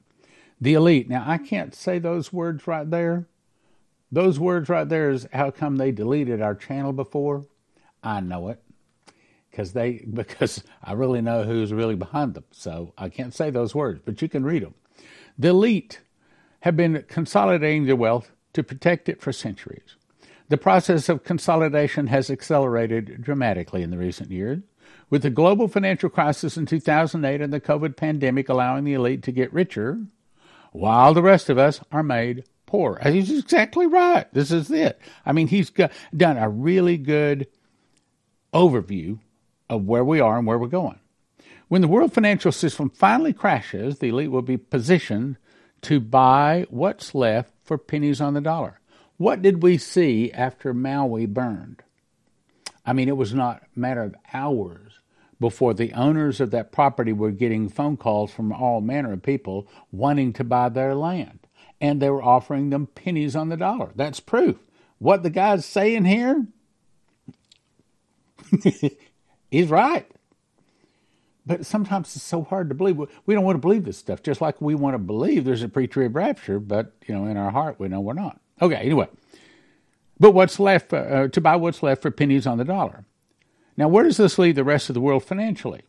The 0.59 0.73
elite. 0.73 1.09
Now, 1.09 1.23
I 1.25 1.37
can't 1.37 1.73
say 1.73 1.99
those 1.99 2.33
words 2.33 2.67
right 2.67 2.89
there. 2.89 3.27
Those 4.11 4.39
words 4.39 4.69
right 4.69 4.87
there 4.87 5.09
is 5.09 5.27
how 5.33 5.51
come 5.51 5.77
they 5.77 5.91
deleted 5.91 6.41
our 6.41 6.55
channel 6.55 6.93
before. 6.93 7.45
I 8.03 8.21
know 8.21 8.49
it 8.49 8.63
because 9.51 9.73
they 9.73 10.05
because 10.13 10.63
I 10.83 10.93
really 10.93 11.21
know 11.21 11.43
who's 11.43 11.73
really 11.73 11.95
behind 11.95 12.33
them. 12.33 12.45
So 12.51 12.93
I 12.97 13.09
can't 13.09 13.33
say 13.33 13.49
those 13.49 13.75
words, 13.75 14.01
but 14.05 14.21
you 14.21 14.29
can 14.29 14.43
read 14.43 14.63
them. 14.63 14.75
The 15.37 15.49
elite 15.49 16.01
have 16.61 16.75
been 16.75 17.03
consolidating 17.07 17.85
their 17.85 17.95
wealth 17.95 18.31
to 18.53 18.63
protect 18.63 19.09
it 19.09 19.21
for 19.21 19.31
centuries. 19.31 19.95
The 20.49 20.57
process 20.57 21.09
of 21.09 21.23
consolidation 21.23 22.07
has 22.07 22.29
accelerated 22.29 23.21
dramatically 23.21 23.83
in 23.83 23.91
the 23.91 23.97
recent 23.97 24.31
years, 24.31 24.59
with 25.09 25.21
the 25.21 25.29
global 25.29 25.67
financial 25.67 26.09
crisis 26.09 26.57
in 26.57 26.65
2008 26.65 27.41
and 27.41 27.51
the 27.51 27.59
COVID 27.59 27.97
pandemic 27.97 28.47
allowing 28.47 28.85
the 28.85 28.93
elite 28.93 29.23
to 29.23 29.31
get 29.31 29.53
richer, 29.53 29.99
while 30.71 31.13
the 31.13 31.21
rest 31.21 31.49
of 31.49 31.57
us 31.57 31.81
are 31.91 32.03
made 32.03 32.45
poor. 32.67 32.99
He's 33.01 33.39
exactly 33.39 33.87
right. 33.87 34.31
This 34.33 34.51
is 34.51 34.69
it. 34.69 35.01
I 35.25 35.31
mean, 35.31 35.47
he's 35.47 35.71
got, 35.71 35.91
done 36.15 36.37
a 36.37 36.47
really 36.47 36.97
good 36.97 37.47
overview 38.53 39.19
of 39.69 39.85
where 39.85 40.05
we 40.05 40.19
are 40.19 40.37
and 40.37 40.45
where 40.45 40.59
we're 40.59 40.67
going. 40.67 40.99
When 41.67 41.81
the 41.81 41.87
world 41.87 42.13
financial 42.13 42.51
system 42.51 42.91
finally 42.91 43.33
crashes, 43.33 43.99
the 43.99 44.09
elite 44.09 44.31
will 44.31 44.43
be 44.43 44.57
positioned 44.57 45.37
to 45.81 45.99
buy 45.99 46.65
what's 46.69 47.15
left 47.15 47.51
for 47.63 47.77
pennies 47.77 48.21
on 48.21 48.35
the 48.35 48.41
dollar. 48.41 48.79
What 49.17 49.41
did 49.41 49.63
we 49.63 49.77
see 49.77 50.31
after 50.31 50.73
Maui 50.73 51.25
burned? 51.25 51.83
I 52.85 52.93
mean, 52.93 53.09
it 53.09 53.17
was 53.17 53.33
not 53.33 53.63
a 53.63 53.79
matter 53.79 54.03
of 54.03 54.15
hours 54.33 54.99
before 55.39 55.73
the 55.73 55.93
owners 55.93 56.39
of 56.39 56.51
that 56.51 56.71
property 56.71 57.13
were 57.13 57.31
getting 57.31 57.69
phone 57.69 57.97
calls 57.97 58.31
from 58.31 58.51
all 58.51 58.81
manner 58.81 59.13
of 59.13 59.21
people 59.21 59.67
wanting 59.91 60.33
to 60.33 60.43
buy 60.43 60.69
their 60.69 60.95
land. 60.95 61.46
And 61.79 62.01
they 62.01 62.09
were 62.09 62.23
offering 62.23 62.69
them 62.69 62.87
pennies 62.87 63.35
on 63.35 63.49
the 63.49 63.57
dollar. 63.57 63.91
That's 63.95 64.19
proof. 64.19 64.57
What 64.99 65.23
the 65.23 65.29
guy's 65.29 65.65
saying 65.65 66.05
here 66.05 66.47
He's 69.51 69.69
right. 69.69 70.09
But 71.45 71.65
sometimes 71.65 72.15
it's 72.15 72.25
so 72.25 72.43
hard 72.43 72.69
to 72.69 72.75
believe. 72.75 72.97
We 72.97 73.33
don't 73.33 73.45
want 73.45 73.55
to 73.55 73.61
believe 73.61 73.85
this 73.85 73.97
stuff, 73.97 74.21
just 74.21 74.41
like 74.41 74.59
we 74.59 74.75
want 74.75 74.95
to 74.95 74.99
believe 74.99 75.45
there's 75.45 75.63
a 75.63 75.69
pre-trib 75.69 76.15
rapture, 76.15 76.59
but 76.59 76.91
you 77.07 77.15
know, 77.15 77.25
in 77.25 77.37
our 77.37 77.51
heart 77.51 77.79
we 77.79 77.87
know 77.87 78.01
we're 78.01 78.13
not. 78.13 78.39
Okay, 78.61 78.75
anyway. 78.75 79.07
But 80.19 80.31
what's 80.31 80.59
left 80.59 80.91
uh, 80.91 81.27
to 81.29 81.41
buy 81.41 81.55
what's 81.55 81.83
left 81.83 82.01
for 82.01 82.11
pennies 82.11 82.47
on 82.47 82.57
the 82.57 82.65
dollar? 82.65 83.05
Now, 83.77 83.87
where 83.87 84.03
does 84.03 84.17
this 84.17 84.39
leave 84.39 84.55
the 84.55 84.63
rest 84.63 84.89
of 84.89 84.95
the 84.95 85.01
world 85.01 85.23
financially? 85.23 85.81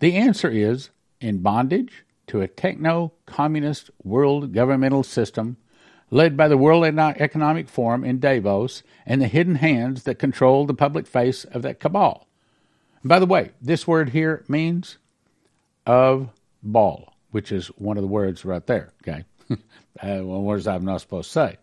The 0.00 0.16
answer 0.16 0.48
is 0.48 0.90
in 1.20 1.38
bondage 1.38 2.04
to 2.30 2.40
a 2.40 2.46
techno 2.48 3.12
communist 3.26 3.90
world 4.04 4.52
governmental 4.52 5.02
system 5.02 5.56
led 6.12 6.36
by 6.36 6.46
the 6.46 6.56
World 6.56 6.84
Economic 6.84 7.68
Forum 7.68 8.04
in 8.04 8.20
Davos 8.20 8.84
and 9.04 9.20
the 9.20 9.26
hidden 9.26 9.56
hands 9.56 10.04
that 10.04 10.20
control 10.20 10.64
the 10.64 10.72
public 10.72 11.08
face 11.08 11.44
of 11.44 11.62
that 11.62 11.80
cabal. 11.80 12.28
By 13.04 13.18
the 13.18 13.26
way, 13.26 13.50
this 13.60 13.84
word 13.84 14.10
here 14.10 14.44
means 14.46 14.98
of 15.84 16.30
ball, 16.62 17.14
which 17.32 17.50
is 17.50 17.66
one 17.68 17.96
of 17.96 18.02
the 18.02 18.08
words 18.08 18.44
right 18.44 18.64
there. 18.64 18.92
Okay, 19.02 19.24
uh, 19.50 19.56
well, 20.00 20.42
words 20.42 20.68
I'm 20.68 20.84
not 20.84 21.00
supposed 21.00 21.32
to 21.32 21.32
say. 21.32 21.56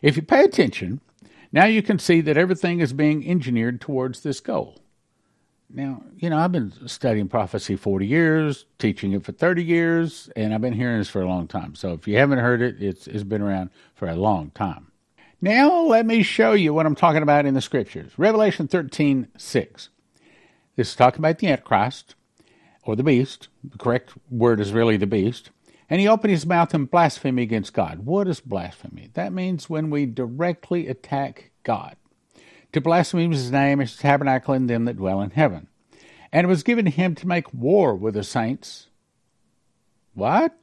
If 0.00 0.14
you 0.14 0.22
pay 0.22 0.44
attention, 0.44 1.00
now 1.50 1.64
you 1.64 1.82
can 1.82 1.98
see 1.98 2.20
that 2.20 2.36
everything 2.36 2.78
is 2.78 2.92
being 2.92 3.28
engineered 3.28 3.80
towards 3.80 4.22
this 4.22 4.38
goal. 4.38 4.78
Now, 5.70 6.02
you 6.16 6.30
know, 6.30 6.38
I've 6.38 6.52
been 6.52 6.72
studying 6.88 7.28
prophecy 7.28 7.76
40 7.76 8.06
years, 8.06 8.66
teaching 8.78 9.12
it 9.12 9.24
for 9.24 9.32
30 9.32 9.62
years, 9.62 10.30
and 10.34 10.54
I've 10.54 10.62
been 10.62 10.72
hearing 10.72 10.98
this 10.98 11.10
for 11.10 11.20
a 11.20 11.28
long 11.28 11.46
time. 11.46 11.74
So 11.74 11.92
if 11.92 12.08
you 12.08 12.16
haven't 12.16 12.38
heard 12.38 12.62
it, 12.62 12.82
it's, 12.82 13.06
it's 13.06 13.24
been 13.24 13.42
around 13.42 13.70
for 13.94 14.08
a 14.08 14.16
long 14.16 14.50
time. 14.52 14.92
Now, 15.40 15.82
let 15.82 16.06
me 16.06 16.22
show 16.22 16.52
you 16.52 16.72
what 16.72 16.86
I'm 16.86 16.94
talking 16.94 17.22
about 17.22 17.46
in 17.46 17.54
the 17.54 17.60
scriptures. 17.60 18.12
Revelation 18.16 18.66
13 18.66 19.28
6. 19.36 19.88
This 20.76 20.90
is 20.90 20.96
talking 20.96 21.20
about 21.20 21.38
the 21.38 21.48
Antichrist. 21.48 22.14
or 22.84 22.96
the 22.96 23.04
beast, 23.04 23.48
the 23.62 23.76
correct 23.78 24.14
word 24.30 24.60
is 24.60 24.72
really 24.72 24.96
the 24.96 25.06
beast, 25.06 25.50
and 25.90 26.00
he 26.00 26.08
opened 26.08 26.30
his 26.30 26.46
mouth 26.46 26.74
in 26.74 26.86
blasphemy 26.86 27.42
against 27.42 27.74
God. 27.74 28.06
What 28.06 28.26
is 28.26 28.40
blasphemy? 28.40 29.10
That 29.12 29.32
means 29.34 29.68
when 29.68 29.90
we 29.90 30.06
directly 30.06 30.88
attack 30.88 31.50
God. 31.62 31.96
To 32.78 32.82
blaspheme 32.82 33.32
his 33.32 33.50
name, 33.50 33.80
and 33.80 33.88
his 33.88 33.98
tabernacle, 33.98 34.54
and 34.54 34.70
them 34.70 34.84
that 34.84 34.98
dwell 34.98 35.20
in 35.20 35.30
heaven. 35.30 35.66
And 36.30 36.44
it 36.44 36.48
was 36.48 36.62
given 36.62 36.84
to 36.84 36.92
him 36.92 37.16
to 37.16 37.26
make 37.26 37.52
war 37.52 37.92
with 37.92 38.14
the 38.14 38.22
saints. 38.22 38.86
What? 40.14 40.56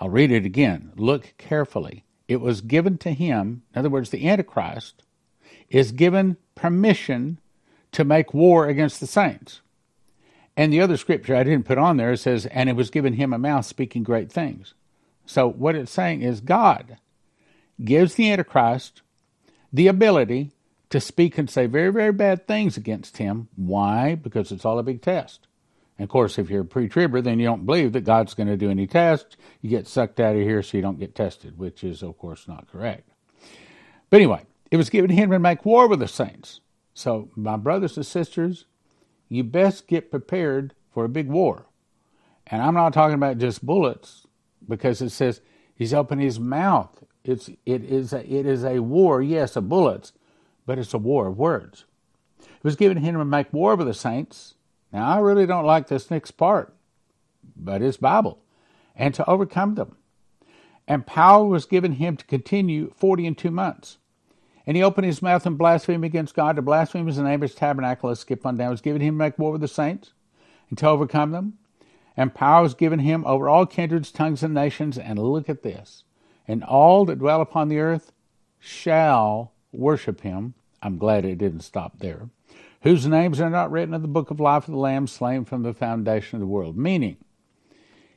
I'll 0.00 0.08
read 0.08 0.32
it 0.32 0.46
again. 0.46 0.90
Look 0.96 1.34
carefully. 1.36 2.06
It 2.28 2.40
was 2.40 2.62
given 2.62 2.96
to 2.98 3.12
him, 3.12 3.60
in 3.74 3.78
other 3.78 3.90
words, 3.90 4.08
the 4.08 4.26
Antichrist, 4.26 5.02
is 5.68 5.92
given 5.92 6.38
permission 6.54 7.40
to 7.92 8.06
make 8.06 8.32
war 8.32 8.66
against 8.66 8.98
the 8.98 9.06
saints. 9.06 9.60
And 10.56 10.72
the 10.72 10.80
other 10.80 10.96
scripture 10.96 11.36
I 11.36 11.42
didn't 11.42 11.66
put 11.66 11.76
on 11.76 11.98
there 11.98 12.16
says, 12.16 12.46
and 12.46 12.70
it 12.70 12.76
was 12.76 12.88
given 12.88 13.12
him 13.12 13.34
a 13.34 13.38
mouth 13.38 13.66
speaking 13.66 14.02
great 14.02 14.32
things. 14.32 14.72
So 15.26 15.46
what 15.46 15.74
it's 15.74 15.92
saying 15.92 16.22
is 16.22 16.40
God 16.40 16.96
gives 17.84 18.14
the 18.14 18.32
Antichrist 18.32 19.02
the 19.70 19.88
ability 19.88 20.52
to 20.90 21.00
speak 21.00 21.38
and 21.38 21.50
say 21.50 21.66
very, 21.66 21.92
very 21.92 22.12
bad 22.12 22.46
things 22.46 22.76
against 22.76 23.18
him. 23.18 23.48
Why? 23.56 24.14
Because 24.14 24.52
it's 24.52 24.64
all 24.64 24.78
a 24.78 24.82
big 24.82 25.02
test. 25.02 25.46
And 25.98 26.04
of 26.04 26.10
course, 26.10 26.38
if 26.38 26.48
you're 26.48 26.62
a 26.62 26.66
pre-tribber, 26.66 27.20
then 27.20 27.38
you 27.38 27.46
don't 27.46 27.66
believe 27.66 27.92
that 27.92 28.02
God's 28.04 28.34
going 28.34 28.46
to 28.46 28.56
do 28.56 28.70
any 28.70 28.86
tests. 28.86 29.36
You 29.60 29.68
get 29.68 29.88
sucked 29.88 30.20
out 30.20 30.36
of 30.36 30.42
here 30.42 30.62
so 30.62 30.76
you 30.76 30.82
don't 30.82 30.98
get 31.00 31.14
tested, 31.14 31.58
which 31.58 31.82
is, 31.82 32.02
of 32.02 32.16
course, 32.18 32.46
not 32.46 32.70
correct. 32.70 33.10
But 34.08 34.18
anyway, 34.18 34.42
it 34.70 34.76
was 34.76 34.90
given 34.90 35.10
him 35.10 35.30
to 35.30 35.38
make 35.38 35.64
war 35.64 35.88
with 35.88 35.98
the 35.98 36.08
saints. 36.08 36.60
So, 36.94 37.30
my 37.36 37.56
brothers 37.56 37.96
and 37.96 38.06
sisters, 38.06 38.66
you 39.28 39.44
best 39.44 39.86
get 39.86 40.10
prepared 40.10 40.74
for 40.92 41.04
a 41.04 41.08
big 41.08 41.28
war. 41.28 41.66
And 42.46 42.62
I'm 42.62 42.74
not 42.74 42.92
talking 42.92 43.14
about 43.14 43.38
just 43.38 43.64
bullets, 43.64 44.26
because 44.66 45.00
it 45.02 45.10
says 45.10 45.40
he's 45.74 45.94
opened 45.94 46.20
his 46.20 46.38
mouth. 46.38 47.02
It's 47.24 47.48
it 47.66 47.84
is 47.84 48.12
a, 48.12 48.20
it 48.20 48.46
is 48.46 48.64
a 48.64 48.78
war, 48.78 49.20
yes, 49.20 49.56
of 49.56 49.68
bullets, 49.68 50.12
but 50.68 50.78
it's 50.78 50.94
a 50.94 50.98
war 50.98 51.26
of 51.26 51.36
words. 51.36 51.86
It 52.40 52.62
was 52.62 52.76
given 52.76 52.98
him 52.98 53.16
to 53.16 53.24
make 53.24 53.52
war 53.52 53.74
with 53.74 53.88
the 53.88 53.94
saints 53.94 54.54
now, 54.92 55.06
I 55.06 55.18
really 55.18 55.46
don't 55.46 55.66
like 55.66 55.88
this 55.88 56.10
next 56.10 56.32
part, 56.32 56.74
but 57.54 57.82
it's 57.82 57.96
Bible, 57.96 58.38
and 58.96 59.14
to 59.14 59.28
overcome 59.28 59.74
them. 59.74 59.96
And 60.86 61.06
power 61.06 61.44
was 61.44 61.66
given 61.66 61.92
him 61.92 62.16
to 62.16 62.24
continue 62.24 62.92
forty 62.96 63.26
and 63.26 63.36
two 63.36 63.50
months. 63.50 63.98
And 64.66 64.76
he 64.76 64.82
opened 64.82 65.06
his 65.06 65.22
mouth 65.22 65.44
and 65.46 65.58
blasphemed 65.58 66.04
against 66.04 66.34
God, 66.34 66.56
to 66.56 66.62
blaspheme 66.62 67.06
his 67.06 67.18
neighbor's 67.18 67.54
tabernacle, 67.54 68.08
let's 68.08 68.20
skip 68.20 68.44
on 68.46 68.56
down, 68.56 68.68
It 68.68 68.72
was 68.72 68.80
given 68.80 69.02
him 69.02 69.14
to 69.14 69.18
make 69.18 69.38
war 69.38 69.52
with 69.52 69.60
the 69.60 69.68
saints, 69.68 70.12
and 70.68 70.78
to 70.78 70.88
overcome 70.88 71.32
them. 71.32 71.54
And 72.16 72.34
power 72.34 72.62
was 72.62 72.74
given 72.74 72.98
him 72.98 73.24
over 73.26 73.48
all 73.48 73.66
kindreds, 73.66 74.10
tongues, 74.10 74.42
and 74.42 74.52
nations. 74.52 74.98
And 74.98 75.18
look 75.18 75.48
at 75.48 75.62
this. 75.62 76.04
And 76.46 76.64
all 76.64 77.04
that 77.04 77.18
dwell 77.18 77.40
upon 77.40 77.68
the 77.68 77.78
earth 77.78 78.12
shall 78.58 79.52
worship 79.72 80.20
him. 80.20 80.54
I'm 80.82 80.98
glad 80.98 81.24
it 81.24 81.38
didn't 81.38 81.60
stop 81.60 81.98
there 81.98 82.28
whose 82.82 83.06
names 83.06 83.40
are 83.40 83.50
not 83.50 83.70
written 83.70 83.94
in 83.94 84.02
the 84.02 84.08
book 84.08 84.30
of 84.30 84.40
life 84.40 84.68
of 84.68 84.72
the 84.72 84.78
Lamb 84.78 85.06
slain 85.06 85.44
from 85.44 85.62
the 85.62 85.74
foundation 85.74 86.36
of 86.36 86.40
the 86.40 86.46
world. 86.46 86.76
Meaning, 86.76 87.16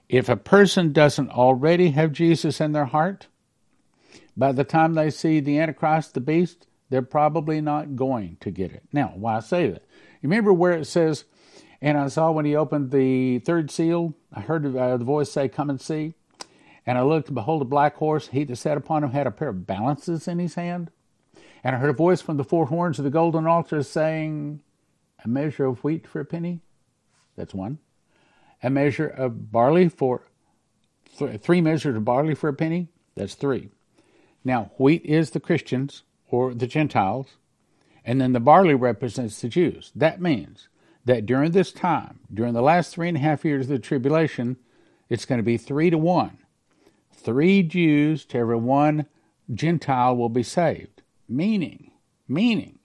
if 0.08 0.30
a 0.30 0.38
person 0.38 0.92
doesn't 0.92 1.32
already 1.32 1.92
have 1.92 2.12
Jesus 2.12 2.62
in 2.62 2.72
their 2.74 2.86
heart, 2.86 3.28
by 4.36 4.52
the 4.52 4.64
time 4.64 4.94
they 4.94 5.10
see 5.10 5.40
the 5.40 5.60
Antichrist, 5.60 6.14
the 6.14 6.22
beast, 6.22 6.68
they're 6.90 7.02
probably 7.02 7.62
not 7.62 7.96
going 7.96 8.38
to 8.42 8.52
get 8.52 8.72
it. 8.72 8.84
Now, 8.92 9.14
why 9.16 9.38
I 9.38 9.40
say 9.40 9.70
that? 9.70 9.84
You 10.22 10.30
remember 10.30 10.54
where 10.54 10.74
it 10.74 10.86
says, 10.86 11.24
and 11.82 11.98
I 11.98 12.08
saw 12.10 12.32
when 12.32 12.46
he 12.46 12.56
opened 12.56 12.92
the 12.92 13.40
third 13.40 13.72
seal, 13.72 14.14
I 14.32 14.42
heard 14.42 14.66
uh, 14.76 14.98
the 14.98 15.06
voice 15.06 15.32
say, 15.32 15.48
Come 15.48 15.70
and 15.70 15.82
see. 15.82 16.14
And 16.86 16.98
I 16.98 17.02
looked, 17.04 17.28
and 17.28 17.36
behold, 17.36 17.62
a 17.62 17.66
black 17.66 17.96
horse. 17.96 18.28
He 18.28 18.44
that 18.44 18.56
sat 18.56 18.78
upon 18.78 19.04
him 19.04 19.12
had 19.12 19.28
a 19.28 19.32
pair 19.32 19.50
of 19.50 19.66
balances 19.66 20.28
in 20.28 20.40
his 20.40 20.56
hand. 20.56 20.92
And 21.64 21.76
I 21.76 21.80
heard 21.80 21.90
a 21.90 21.94
voice 21.94 22.22
from 22.22 22.38
the 22.38 22.44
four 22.44 22.66
horns 22.66 22.98
of 22.98 23.06
the 23.06 23.12
golden 23.12 23.46
altar 23.46 23.84
saying, 23.84 24.62
A 25.24 25.28
measure 25.28 25.66
of 25.66 25.84
wheat 25.84 26.08
for 26.08 26.20
a 26.20 26.26
penny. 26.26 26.62
That's 27.36 27.54
one. 27.54 27.80
A 28.64 28.70
measure 28.70 29.08
of 29.08 29.52
barley 29.52 29.90
for 29.90 30.28
th- 31.18 31.42
three 31.42 31.62
measures 31.62 31.96
of 31.96 32.06
barley 32.06 32.36
for 32.36 32.50
a 32.50 32.54
penny. 32.54 32.90
That's 33.16 33.36
three. 33.36 33.70
Now, 34.44 34.72
wheat 34.78 35.06
is 35.06 35.32
the 35.32 35.40
Christians 35.40 36.04
or 36.30 36.54
the 36.54 36.68
Gentiles, 36.68 37.38
and 38.04 38.20
then 38.20 38.34
the 38.34 38.40
barley 38.40 38.74
represents 38.74 39.40
the 39.42 39.50
Jews. 39.50 39.92
That 39.96 40.22
means 40.22 40.68
that 41.06 41.26
during 41.26 41.52
this 41.52 41.72
time, 41.72 42.20
during 42.34 42.54
the 42.54 42.62
last 42.62 42.94
three 42.94 43.08
and 43.08 43.18
a 43.18 43.22
half 43.22 43.46
years 43.46 43.66
of 43.66 43.70
the 43.70 43.80
tribulation, 43.80 44.58
it's 45.10 45.26
going 45.26 45.40
to 45.40 45.44
be 45.44 45.58
three 45.58 45.90
to 45.90 45.98
one. 45.98 46.38
Three 47.14 47.62
Jews 47.64 48.26
to 48.26 48.38
every 48.38 48.56
one 48.56 49.06
Gentile 49.54 50.16
will 50.16 50.30
be 50.30 50.44
saved. 50.44 51.01
Meaning, 51.32 51.92
meaning, 52.28 52.80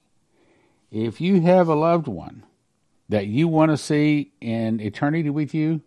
if 0.92 1.20
you 1.20 1.40
have 1.40 1.66
a 1.66 1.74
loved 1.74 2.06
one 2.06 2.44
that 3.09 3.26
you 3.26 3.48
want 3.48 3.72
to 3.72 3.76
see 3.76 4.30
in 4.40 4.80
eternity 4.80 5.30
with 5.30 5.52
you, 5.52 5.80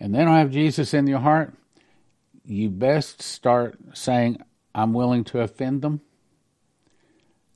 and 0.00 0.12
they 0.12 0.18
don't 0.18 0.34
have 0.34 0.50
Jesus 0.50 0.92
in 0.92 1.06
your 1.06 1.20
heart, 1.20 1.54
you 2.44 2.70
best 2.70 3.22
start 3.22 3.78
saying, 3.94 4.42
I'm 4.74 4.94
willing 4.94 5.22
to 5.24 5.40
offend 5.40 5.82
them. 5.82 6.00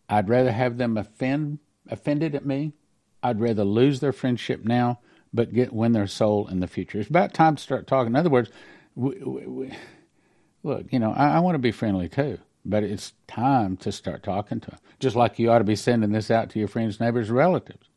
I'd 0.08 0.28
rather 0.28 0.52
have 0.52 0.78
them 0.78 0.96
offend 0.96 1.58
offended 1.88 2.36
at 2.36 2.46
me. 2.46 2.72
I'd 3.24 3.40
rather 3.40 3.64
lose 3.64 3.98
their 3.98 4.12
friendship 4.12 4.64
now, 4.64 5.00
but 5.34 5.52
get 5.52 5.72
win 5.72 5.90
their 5.90 6.06
soul 6.06 6.46
in 6.46 6.60
the 6.60 6.68
future. 6.68 7.00
It's 7.00 7.10
about 7.10 7.34
time 7.34 7.56
to 7.56 7.62
start 7.62 7.88
talking. 7.88 8.12
In 8.12 8.16
other 8.16 8.30
words, 8.30 8.50
we, 8.94 9.18
we, 9.18 9.46
we, 9.46 9.72
look, 10.62 10.92
you 10.92 11.00
know, 11.00 11.10
I, 11.10 11.30
I 11.30 11.40
want 11.40 11.56
to 11.56 11.60
be 11.60 11.72
friendly 11.72 12.08
too. 12.08 12.38
But 12.64 12.82
it's 12.84 13.14
time 13.26 13.76
to 13.78 13.90
start 13.90 14.22
talking 14.22 14.60
to 14.60 14.70
them. 14.70 14.80
Just 14.98 15.16
like 15.16 15.38
you 15.38 15.50
ought 15.50 15.58
to 15.58 15.64
be 15.64 15.76
sending 15.76 16.12
this 16.12 16.30
out 16.30 16.50
to 16.50 16.58
your 16.58 16.68
friends, 16.68 17.00
neighbors, 17.00 17.30
relatives. 17.30 17.88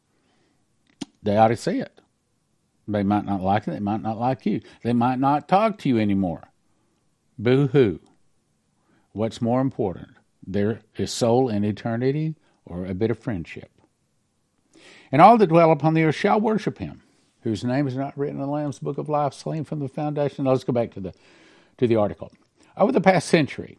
They 1.21 1.37
ought 1.37 1.49
to 1.49 1.57
see 1.57 1.79
it. 1.79 1.99
They 2.87 3.03
might 3.03 3.25
not 3.25 3.41
like 3.41 3.67
it. 3.67 3.71
They 3.71 3.79
might 3.79 4.01
not 4.01 4.19
like 4.19 4.45
you. 4.45 4.61
They 4.83 4.93
might 4.93 5.19
not 5.19 5.47
talk 5.47 5.77
to 5.79 5.89
you 5.89 5.97
anymore. 5.99 6.49
Boo 7.37 7.67
hoo. 7.67 7.99
What's 9.11 9.41
more 9.41 9.61
important, 9.61 10.09
their 10.45 10.81
soul 11.05 11.49
in 11.49 11.63
eternity 11.63 12.35
or 12.65 12.85
a 12.85 12.93
bit 12.93 13.11
of 13.11 13.19
friendship? 13.19 13.69
And 15.11 15.21
all 15.21 15.37
that 15.37 15.47
dwell 15.47 15.71
upon 15.71 15.93
the 15.93 16.03
earth 16.03 16.15
shall 16.15 16.41
worship 16.41 16.79
him, 16.79 17.03
whose 17.41 17.63
name 17.63 17.87
is 17.87 17.95
not 17.95 18.17
written 18.17 18.37
in 18.37 18.41
the 18.41 18.51
Lamb's 18.51 18.79
book 18.79 18.97
of 18.97 19.09
life, 19.09 19.33
slain 19.33 19.63
from 19.63 19.79
the 19.79 19.87
foundation. 19.87 20.45
Now 20.45 20.51
let's 20.51 20.63
go 20.63 20.73
back 20.73 20.91
to 20.91 20.99
the 20.99 21.13
to 21.77 21.87
the 21.87 21.95
article. 21.95 22.31
Over 22.75 22.91
the 22.91 23.01
past 23.01 23.27
century, 23.27 23.77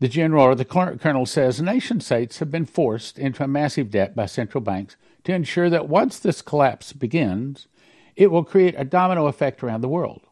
the 0.00 0.08
general 0.08 0.44
or 0.44 0.54
the 0.54 0.64
colonel 0.64 1.26
says 1.26 1.60
nation 1.60 2.00
states 2.00 2.38
have 2.38 2.50
been 2.50 2.66
forced 2.66 3.18
into 3.18 3.42
a 3.42 3.48
massive 3.48 3.90
debt 3.90 4.14
by 4.14 4.26
central 4.26 4.60
banks 4.60 4.96
to 5.24 5.34
ensure 5.34 5.68
that 5.68 5.88
once 5.88 6.18
this 6.18 6.40
collapse 6.40 6.92
begins, 6.92 7.66
it 8.14 8.30
will 8.30 8.44
create 8.44 8.74
a 8.78 8.84
domino 8.84 9.26
effect 9.26 9.62
around 9.62 9.80
the 9.80 9.88
world. 9.88 10.22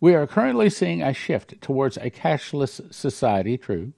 We 0.00 0.14
are 0.14 0.26
currently 0.26 0.70
seeing 0.70 1.02
a 1.02 1.12
shift 1.12 1.60
towards 1.60 1.96
a 1.96 2.10
cashless 2.10 2.92
society, 2.92 3.56
true, 3.56 3.92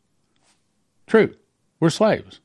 True, 1.08 1.36
we're 1.80 1.90
slaves. 1.90 2.40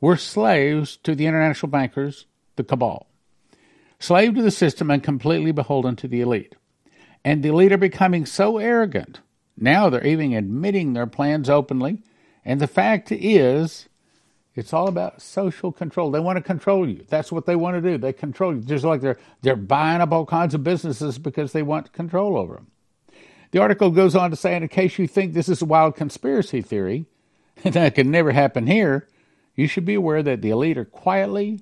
We're 0.00 0.16
slaves 0.16 0.96
to 1.04 1.14
the 1.14 1.26
international 1.26 1.70
bankers, 1.70 2.26
the 2.56 2.64
cabal. 2.64 3.06
Slave 3.98 4.34
to 4.34 4.42
the 4.42 4.50
system 4.50 4.90
and 4.90 5.02
completely 5.02 5.52
beholden 5.52 5.96
to 5.96 6.08
the 6.08 6.20
elite. 6.20 6.56
And 7.24 7.42
the 7.42 7.50
elite 7.50 7.72
are 7.72 7.78
becoming 7.78 8.26
so 8.26 8.58
arrogant. 8.58 9.20
Now 9.56 9.88
they're 9.88 10.06
even 10.06 10.34
admitting 10.34 10.92
their 10.92 11.06
plans 11.06 11.48
openly. 11.48 12.02
And 12.44 12.60
the 12.60 12.66
fact 12.66 13.12
is, 13.12 13.88
it's 14.54 14.72
all 14.72 14.88
about 14.88 15.22
social 15.22 15.72
control. 15.72 16.10
They 16.10 16.20
want 16.20 16.36
to 16.36 16.42
control 16.42 16.88
you. 16.88 17.06
That's 17.08 17.32
what 17.32 17.46
they 17.46 17.56
want 17.56 17.76
to 17.76 17.90
do. 17.90 17.96
They 17.96 18.12
control 18.12 18.54
you. 18.54 18.60
Just 18.60 18.84
like 18.84 19.00
they're 19.00 19.18
they're 19.40 19.56
buying 19.56 20.00
up 20.00 20.12
all 20.12 20.26
kinds 20.26 20.54
of 20.54 20.64
businesses 20.64 21.18
because 21.18 21.52
they 21.52 21.62
want 21.62 21.92
control 21.92 22.36
over 22.36 22.54
them. 22.54 22.66
The 23.52 23.60
article 23.60 23.90
goes 23.90 24.16
on 24.16 24.30
to 24.30 24.36
say, 24.36 24.56
in 24.56 24.66
case 24.68 24.98
you 24.98 25.06
think 25.06 25.32
this 25.32 25.48
is 25.48 25.62
a 25.62 25.66
wild 25.66 25.94
conspiracy 25.94 26.60
theory, 26.60 27.06
that 27.72 27.94
could 27.94 28.06
never 28.06 28.32
happen 28.32 28.66
here, 28.66 29.08
you 29.54 29.66
should 29.66 29.84
be 29.84 29.94
aware 29.94 30.22
that 30.22 30.42
the 30.42 30.50
elite 30.50 30.78
are 30.78 30.84
quietly 30.84 31.60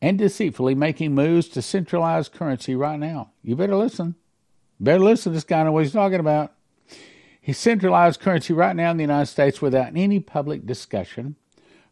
and 0.00 0.18
deceitfully 0.18 0.74
making 0.74 1.14
moves 1.14 1.48
to 1.48 1.62
centralize 1.62 2.28
currency 2.28 2.74
right 2.74 2.98
now. 2.98 3.30
You 3.42 3.56
better 3.56 3.76
listen. 3.76 4.14
Better 4.78 5.00
listen. 5.00 5.32
To 5.32 5.36
this 5.36 5.44
guy 5.44 5.62
knows 5.62 5.72
what 5.72 5.84
he's 5.84 5.92
talking 5.92 6.20
about. 6.20 6.52
He 7.40 7.52
centralized 7.52 8.20
currency 8.20 8.52
right 8.52 8.76
now 8.76 8.90
in 8.90 8.96
the 8.96 9.04
United 9.04 9.26
States 9.26 9.62
without 9.62 9.96
any 9.96 10.20
public 10.20 10.66
discussion 10.66 11.36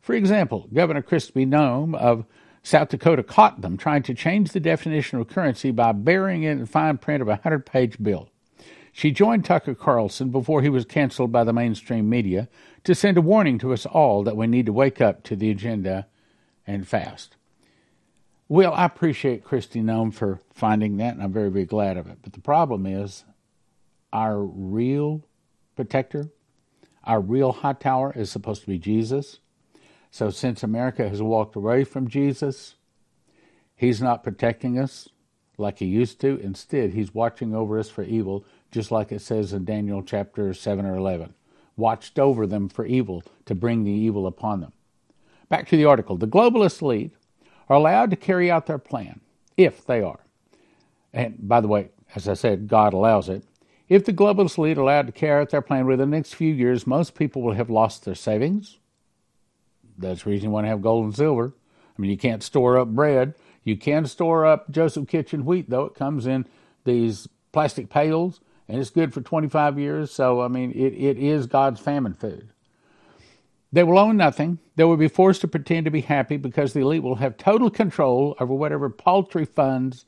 for 0.06 0.14
example, 0.14 0.68
Governor 0.72 1.02
Kristi 1.02 1.44
Noem 1.44 1.92
of 1.96 2.26
South 2.62 2.90
Dakota 2.90 3.24
caught 3.24 3.60
them 3.60 3.76
trying 3.76 4.04
to 4.04 4.14
change 4.14 4.52
the 4.52 4.60
definition 4.60 5.18
of 5.18 5.26
currency 5.26 5.72
by 5.72 5.90
burying 5.90 6.44
it 6.44 6.52
in 6.52 6.66
fine 6.66 6.98
print 6.98 7.22
of 7.22 7.26
a 7.26 7.42
100 7.42 7.66
page 7.66 8.00
bill. 8.00 8.28
She 8.92 9.10
joined 9.10 9.44
Tucker 9.44 9.74
Carlson 9.74 10.30
before 10.30 10.62
he 10.62 10.68
was 10.68 10.84
canceled 10.84 11.32
by 11.32 11.42
the 11.42 11.52
mainstream 11.52 12.08
media 12.08 12.48
to 12.86 12.94
send 12.94 13.18
a 13.18 13.20
warning 13.20 13.58
to 13.58 13.72
us 13.72 13.84
all 13.84 14.22
that 14.22 14.36
we 14.36 14.46
need 14.46 14.66
to 14.66 14.72
wake 14.72 15.00
up 15.00 15.24
to 15.24 15.34
the 15.34 15.50
agenda 15.50 16.06
and 16.68 16.86
fast. 16.86 17.34
Well, 18.48 18.72
I 18.72 18.84
appreciate 18.84 19.44
Kristi 19.44 19.82
Noem 19.82 20.14
for 20.14 20.40
finding 20.54 20.96
that, 20.98 21.14
and 21.14 21.22
I'm 21.22 21.32
very, 21.32 21.50
very 21.50 21.64
glad 21.64 21.96
of 21.96 22.06
it. 22.06 22.18
But 22.22 22.32
the 22.32 22.40
problem 22.40 22.86
is, 22.86 23.24
our 24.12 24.40
real 24.40 25.24
protector, 25.74 26.28
our 27.02 27.20
real 27.20 27.50
high 27.50 27.72
tower 27.72 28.12
is 28.14 28.30
supposed 28.30 28.60
to 28.60 28.68
be 28.68 28.78
Jesus. 28.78 29.40
So, 30.12 30.30
since 30.30 30.62
America 30.62 31.08
has 31.08 31.20
walked 31.20 31.56
away 31.56 31.82
from 31.82 32.06
Jesus, 32.06 32.76
he's 33.74 34.00
not 34.00 34.22
protecting 34.22 34.78
us 34.78 35.08
like 35.58 35.80
he 35.80 35.86
used 35.86 36.20
to. 36.20 36.38
Instead, 36.38 36.92
he's 36.92 37.12
watching 37.12 37.52
over 37.52 37.80
us 37.80 37.90
for 37.90 38.04
evil, 38.04 38.44
just 38.70 38.92
like 38.92 39.10
it 39.10 39.22
says 39.22 39.52
in 39.52 39.64
Daniel 39.64 40.04
chapter 40.04 40.54
7 40.54 40.86
or 40.86 40.94
11. 40.94 41.34
Watched 41.76 42.18
over 42.18 42.46
them 42.46 42.68
for 42.68 42.86
evil 42.86 43.22
to 43.44 43.54
bring 43.54 43.84
the 43.84 43.90
evil 43.90 44.26
upon 44.26 44.60
them. 44.60 44.72
Back 45.48 45.68
to 45.68 45.76
the 45.76 45.84
article. 45.84 46.16
The 46.16 46.26
globalist 46.26 46.82
elite 46.82 47.12
are 47.68 47.76
allowed 47.76 48.10
to 48.10 48.16
carry 48.16 48.50
out 48.50 48.66
their 48.66 48.78
plan, 48.78 49.20
if 49.56 49.84
they 49.84 50.00
are. 50.00 50.20
And 51.12 51.36
by 51.48 51.60
the 51.60 51.68
way, 51.68 51.90
as 52.14 52.28
I 52.28 52.34
said, 52.34 52.68
God 52.68 52.92
allows 52.94 53.28
it. 53.28 53.44
If 53.88 54.04
the 54.04 54.12
globalist 54.12 54.58
elite 54.58 54.78
are 54.78 54.82
allowed 54.82 55.06
to 55.06 55.12
carry 55.12 55.40
out 55.40 55.50
their 55.50 55.62
plan 55.62 55.86
within 55.86 56.10
the 56.10 56.16
next 56.16 56.34
few 56.34 56.52
years, 56.52 56.86
most 56.86 57.14
people 57.14 57.42
will 57.42 57.54
have 57.54 57.70
lost 57.70 58.04
their 58.04 58.14
savings, 58.14 58.78
that's 59.98 60.24
the 60.24 60.30
reason 60.30 60.48
you 60.48 60.52
want 60.52 60.64
to 60.64 60.68
have 60.68 60.82
gold 60.82 61.04
and 61.04 61.16
silver. 61.16 61.52
I 61.96 62.02
mean, 62.02 62.10
you 62.10 62.18
can't 62.18 62.42
store 62.42 62.78
up 62.78 62.88
bread. 62.88 63.34
You 63.64 63.76
can 63.76 64.06
store 64.06 64.44
up 64.46 64.70
Joseph 64.70 65.08
Kitchen 65.08 65.44
wheat, 65.44 65.70
though. 65.70 65.86
It 65.86 65.94
comes 65.94 66.26
in 66.26 66.46
these 66.84 67.28
plastic 67.52 67.88
pails, 67.88 68.40
and 68.68 68.80
it's 68.80 68.90
good 68.90 69.14
for 69.14 69.20
25 69.20 69.78
years. 69.78 70.10
So, 70.10 70.40
I 70.40 70.48
mean, 70.48 70.72
it, 70.72 70.92
it 70.92 71.18
is 71.18 71.46
God's 71.46 71.80
famine 71.80 72.14
food. 72.14 72.48
They 73.72 73.84
will 73.84 73.98
own 73.98 74.16
nothing. 74.16 74.58
They 74.76 74.84
will 74.84 74.96
be 74.96 75.08
forced 75.08 75.40
to 75.42 75.48
pretend 75.48 75.84
to 75.84 75.90
be 75.90 76.00
happy 76.00 76.36
because 76.36 76.72
the 76.72 76.80
elite 76.80 77.02
will 77.02 77.16
have 77.16 77.36
total 77.36 77.70
control 77.70 78.36
over 78.40 78.54
whatever 78.54 78.88
paltry 78.88 79.44
funds 79.44 80.04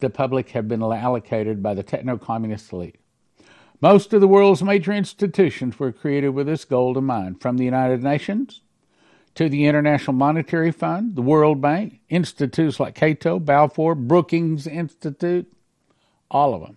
the 0.00 0.10
public 0.10 0.50
have 0.50 0.66
been 0.66 0.82
allocated 0.82 1.62
by 1.62 1.74
the 1.74 1.82
techno 1.82 2.18
communist 2.18 2.72
elite. 2.72 2.96
Most 3.80 4.12
of 4.12 4.20
the 4.20 4.28
world's 4.28 4.62
major 4.62 4.92
institutions 4.92 5.78
were 5.78 5.92
created 5.92 6.30
with 6.30 6.46
this 6.46 6.64
goal 6.64 6.96
in 6.96 7.04
mind, 7.04 7.40
from 7.40 7.56
the 7.56 7.64
United 7.64 8.02
Nations 8.02 8.60
to 9.34 9.48
the 9.48 9.66
International 9.66 10.14
Monetary 10.14 10.70
Fund, 10.70 11.16
the 11.16 11.22
World 11.22 11.60
Bank, 11.60 12.00
institutes 12.08 12.78
like 12.78 12.94
Cato, 12.94 13.38
Balfour, 13.38 13.94
Brookings 13.94 14.66
Institute, 14.66 15.50
all 16.30 16.54
of 16.54 16.62
them. 16.62 16.76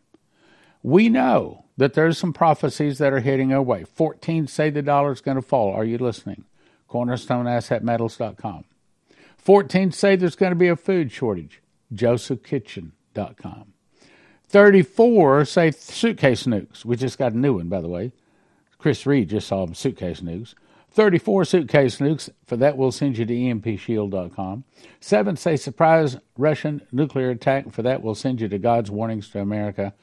We 0.85 1.09
know 1.09 1.65
that 1.77 1.95
there's 1.95 2.19
some 2.19 2.31
prophecies 2.31 2.99
that 2.99 3.11
are 3.11 3.21
heading 3.21 3.51
our 3.51 3.61
way. 3.63 3.85
14 3.85 4.45
say 4.45 4.69
the 4.69 4.83
dollar 4.83 5.13
is 5.13 5.19
going 5.19 5.33
to 5.33 5.41
fall. 5.41 5.73
Are 5.73 5.83
you 5.83 5.97
listening? 5.97 6.45
CornerstoneAssetMetals.com. 6.91 8.65
14 9.35 9.91
say 9.91 10.15
there's 10.15 10.35
going 10.35 10.51
to 10.51 10.55
be 10.55 10.67
a 10.67 10.75
food 10.75 11.11
shortage. 11.11 11.63
JosephKitchen.com. 11.91 13.73
34 14.47 15.45
say 15.45 15.71
suitcase 15.71 16.43
nukes. 16.43 16.85
We 16.85 16.97
just 16.97 17.17
got 17.17 17.33
a 17.33 17.37
new 17.39 17.55
one, 17.55 17.67
by 17.67 17.81
the 17.81 17.89
way. 17.89 18.11
Chris 18.77 19.07
Reed 19.07 19.31
just 19.31 19.47
saw 19.47 19.65
suitcase 19.73 20.21
nukes. 20.21 20.53
34 20.91 21.45
suitcase 21.45 21.97
nukes. 21.97 22.29
For 22.45 22.57
that, 22.57 22.77
we'll 22.77 22.91
send 22.91 23.17
you 23.17 23.25
to 23.25 23.33
EMPShield.com. 23.33 24.63
Seven 24.99 25.35
say 25.35 25.57
surprise 25.57 26.17
Russian 26.37 26.83
nuclear 26.91 27.31
attack. 27.31 27.71
For 27.71 27.81
that, 27.81 28.03
we'll 28.03 28.13
send 28.13 28.39
you 28.39 28.47
to 28.49 28.59
God's 28.59 28.91
Warnings 28.91 29.29
to 29.29 29.41
America 29.41 29.95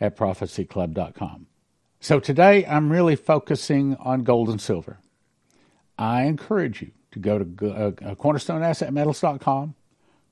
at 0.00 0.16
prophecyclub.com. 0.16 1.46
So 2.00 2.18
today, 2.18 2.64
I'm 2.64 2.90
really 2.90 3.16
focusing 3.16 3.96
on 3.96 4.22
gold 4.22 4.48
and 4.48 4.60
silver. 4.60 4.98
I 5.98 6.22
encourage 6.22 6.80
you 6.80 6.92
to 7.12 7.18
go 7.18 7.38
to 7.38 7.44
uh, 7.44 8.14
cornerstoneassetmetals.com, 8.14 9.74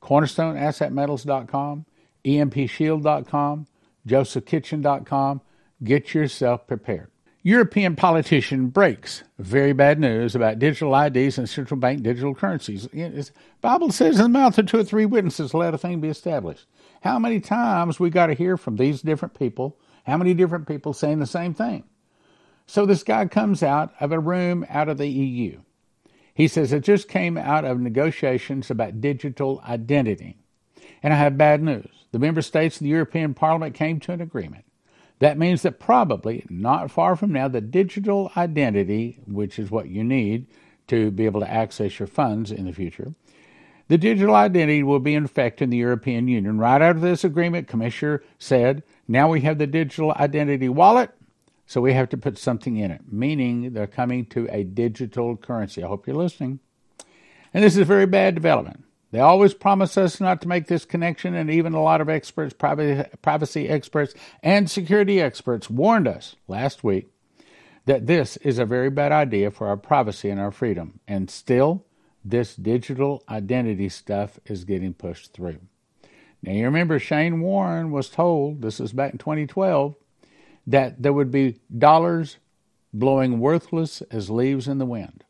cornerstoneassetmetals.com, 0.03 1.85
empshield.com, 2.25 3.67
josephkitchen.com. 4.07 5.41
Get 5.85 6.15
yourself 6.15 6.67
prepared. 6.67 7.11
European 7.49 7.97
politician 7.97 8.67
breaks 8.67 9.25
very 9.39 9.73
bad 9.73 9.99
news 9.99 10.35
about 10.35 10.59
digital 10.59 10.95
IDs 10.95 11.39
and 11.39 11.49
central 11.49 11.81
bank 11.81 12.03
digital 12.03 12.35
currencies. 12.35 12.87
The 12.93 13.31
Bible 13.63 13.91
says 13.91 14.17
in 14.17 14.25
the 14.25 14.39
mouth 14.39 14.59
of 14.59 14.67
two 14.67 14.81
or 14.81 14.85
three 14.85 15.07
witnesses, 15.07 15.55
let 15.55 15.73
a 15.73 15.79
thing 15.79 15.99
be 15.99 16.09
established. 16.09 16.67
How 17.01 17.19
many 17.19 17.41
times 17.41 17.99
we 17.99 18.11
got 18.11 18.27
to 18.27 18.35
hear 18.35 18.59
from 18.59 18.77
these 18.77 19.01
different 19.01 19.33
people? 19.33 19.79
How 20.05 20.19
many 20.19 20.35
different 20.35 20.69
people 20.69 20.93
saying 20.93 21.21
the 21.21 21.27
same 21.27 21.55
thing? 21.55 21.85
So 22.67 22.85
this 22.85 23.03
guy 23.03 23.25
comes 23.29 23.63
out 23.63 23.95
of 23.99 24.13
a 24.13 24.21
room 24.21 24.67
out 24.69 24.91
of 24.91 24.99
the 24.99 25.09
EU. 25.09 25.63
He 26.35 26.49
says 26.49 26.71
it 26.71 26.81
just 26.81 27.09
came 27.09 27.39
out 27.39 27.65
of 27.65 27.81
negotiations 27.81 28.71
about 28.71 29.01
digital 29.01 29.63
identity. 29.67 30.37
And 31.03 31.15
I 31.15 31.17
have 31.17 31.39
bad 31.39 31.63
news. 31.63 32.05
The 32.13 32.19
member 32.19 32.43
states 32.43 32.77
of 32.77 32.83
the 32.83 32.91
European 32.91 33.33
Parliament 33.33 33.75
came 33.75 34.01
to 34.01 34.13
an 34.13 34.21
agreement 34.21 34.67
that 35.21 35.39
means 35.39 35.63
that 35.63 35.81
probably 35.81 36.45
not 36.49 36.91
far 36.91 37.17
from 37.17 37.33
now, 37.33 37.49
the 37.49 37.61
digital 37.61 38.31
identity, 38.37 39.19
which 39.27 39.59
is 39.59 39.71
what 39.71 39.89
you 39.89 40.05
need 40.05 40.47
to 40.87 41.11
be 41.11 41.27
able 41.27 41.41
to 41.41 41.51
access 41.51 41.99
your 41.99 42.07
funds 42.07 42.51
in 42.51 42.67
the 42.67 42.73
future, 42.73 43.15
the 43.89 43.99
digital 43.99 44.35
identity 44.35 44.83
will 44.83 45.01
be 45.01 45.15
in 45.15 45.25
effect 45.25 45.63
in 45.63 45.71
the 45.71 45.79
European 45.79 46.29
Union. 46.29 46.59
Right 46.59 46.83
out 46.83 46.97
of 46.97 47.03
this 47.03 47.25
agreement, 47.25 47.69
Commissioner 47.69 48.23
said, 48.39 48.83
now 49.09 49.29
we 49.29 49.41
have 49.41 49.59
the 49.59 49.67
digital 49.67 50.13
identity 50.13 50.69
wallet, 50.69 51.11
so 51.67 51.81
we 51.81 51.95
have 51.95 52.09
to 52.11 52.17
put 52.17 52.39
something 52.39 52.77
in 52.77 52.91
it, 52.91 53.03
meaning 53.11 53.73
they're 53.73 53.87
coming 53.87 54.27
to 54.27 54.47
a 54.51 54.63
digital 54.63 55.37
currency. 55.37 55.83
I 55.83 55.89
hope 55.89 56.07
you're 56.07 56.17
listening. 56.17 56.61
And 57.53 57.65
this 57.65 57.75
is 57.75 57.81
a 57.81 57.85
very 57.87 58.07
bad 58.07 58.35
development. 58.35 58.85
They 59.11 59.21
always 59.21 59.55
promise 59.55 59.97
us 59.97 60.21
not 60.21 60.43
to 60.43 60.49
make 60.49 60.67
this 60.67 60.85
connection, 60.85 61.35
and 61.35 61.51
even 61.51 61.73
a 61.73 61.83
lot 61.83 62.01
of 62.01 62.11
experts, 62.11 62.55
privacy 62.55 63.69
experts, 63.69 64.15
and 64.43 64.71
security 64.71 65.21
experts 65.21 65.71
warned 65.71 66.07
us 66.07 66.37
last 66.47 66.85
week 66.85 67.09
that 67.87 68.07
this 68.07 68.37
is 68.39 68.59
a 68.59 68.67
very 68.67 68.91
bad 68.91 69.13
idea 69.13 69.51
for 69.51 69.67
our 69.69 69.79
privacy 69.79 70.29
and 70.29 70.39
our 70.39 70.51
freedom. 70.51 71.01
And 71.09 71.31
still, 71.31 71.87
this 72.23 72.55
digital 72.55 73.23
identity 73.31 73.89
stuff 73.89 74.39
is 74.45 74.65
getting 74.65 74.93
pushed 74.93 75.33
through. 75.33 75.61
Now, 76.43 76.53
you 76.53 76.65
remember 76.67 76.99
Shane 76.99 77.41
Warren 77.41 77.91
was 77.91 78.11
told, 78.11 78.61
this 78.61 78.79
is 78.79 78.93
back 78.93 79.13
in 79.13 79.19
2012, 79.19 79.95
that 80.67 81.03
there 81.03 81.15
would 81.15 81.31
be 81.31 81.61
dollars 81.77 82.37
blowing 82.93 83.41
worthless 83.41 84.03
as 84.11 84.29
leaves 84.29 84.69
in 84.69 84.77
the 84.77 84.85
wind. 84.85 85.25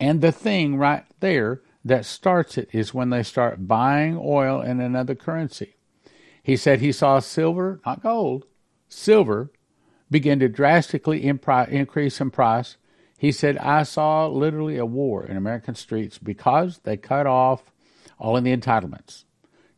And 0.00 0.20
the 0.20 0.32
thing 0.32 0.76
right 0.76 1.04
there 1.20 1.62
that 1.84 2.04
starts 2.04 2.56
it 2.56 2.68
is 2.72 2.94
when 2.94 3.10
they 3.10 3.22
start 3.22 3.66
buying 3.66 4.18
oil 4.20 4.60
in 4.60 4.80
another 4.80 5.14
currency. 5.14 5.76
He 6.42 6.56
said 6.56 6.80
he 6.80 6.92
saw 6.92 7.18
silver, 7.18 7.80
not 7.86 8.02
gold, 8.02 8.46
silver, 8.88 9.50
begin 10.10 10.38
to 10.40 10.48
drastically 10.48 11.24
increase 11.24 12.20
in 12.20 12.30
price. 12.30 12.76
He 13.16 13.32
said, 13.32 13.56
I 13.58 13.84
saw 13.84 14.26
literally 14.26 14.76
a 14.76 14.86
war 14.86 15.24
in 15.24 15.36
American 15.36 15.74
streets 15.74 16.18
because 16.18 16.78
they 16.78 16.96
cut 16.96 17.26
off 17.26 17.72
all 18.18 18.36
of 18.36 18.44
the 18.44 18.56
entitlements. 18.56 19.24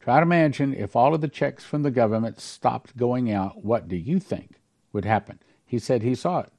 Try 0.00 0.16
to 0.16 0.22
imagine 0.22 0.74
if 0.74 0.96
all 0.96 1.14
of 1.14 1.20
the 1.20 1.28
checks 1.28 1.64
from 1.64 1.82
the 1.82 1.90
government 1.90 2.40
stopped 2.40 2.96
going 2.96 3.30
out, 3.30 3.64
what 3.64 3.88
do 3.88 3.96
you 3.96 4.18
think 4.18 4.60
would 4.92 5.04
happen? 5.04 5.38
He 5.64 5.78
said 5.78 6.02
he 6.02 6.14
saw 6.14 6.40
it. 6.40 6.52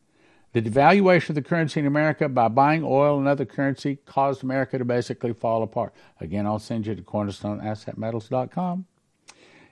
The 0.55 0.61
devaluation 0.61 1.31
of 1.31 1.35
the 1.35 1.41
currency 1.41 1.81
in 1.81 1.85
America 1.85 2.29
by 2.29 2.47
buying 2.47 2.81
oil 2.85 3.19
and 3.19 3.27
other 3.27 3.43
currency 3.43 3.97
caused 4.05 4.41
America 4.41 4.77
to 4.77 4.85
basically 4.85 5.33
fall 5.33 5.63
apart. 5.63 5.93
Again, 6.21 6.45
I'll 6.45 6.59
send 6.59 6.87
you 6.87 6.95
to 6.95 7.01
cornerstoneassetmetals.com. 7.01 8.85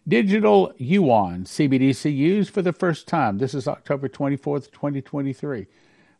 Digital 0.05 0.73
yuan 0.75 1.45
CBDC 1.45 2.13
used 2.13 2.49
for 2.49 2.61
the 2.61 2.73
first 2.73 3.07
time. 3.07 3.37
This 3.37 3.53
is 3.53 3.65
October 3.65 4.09
24th, 4.09 4.71
2023. 4.73 5.67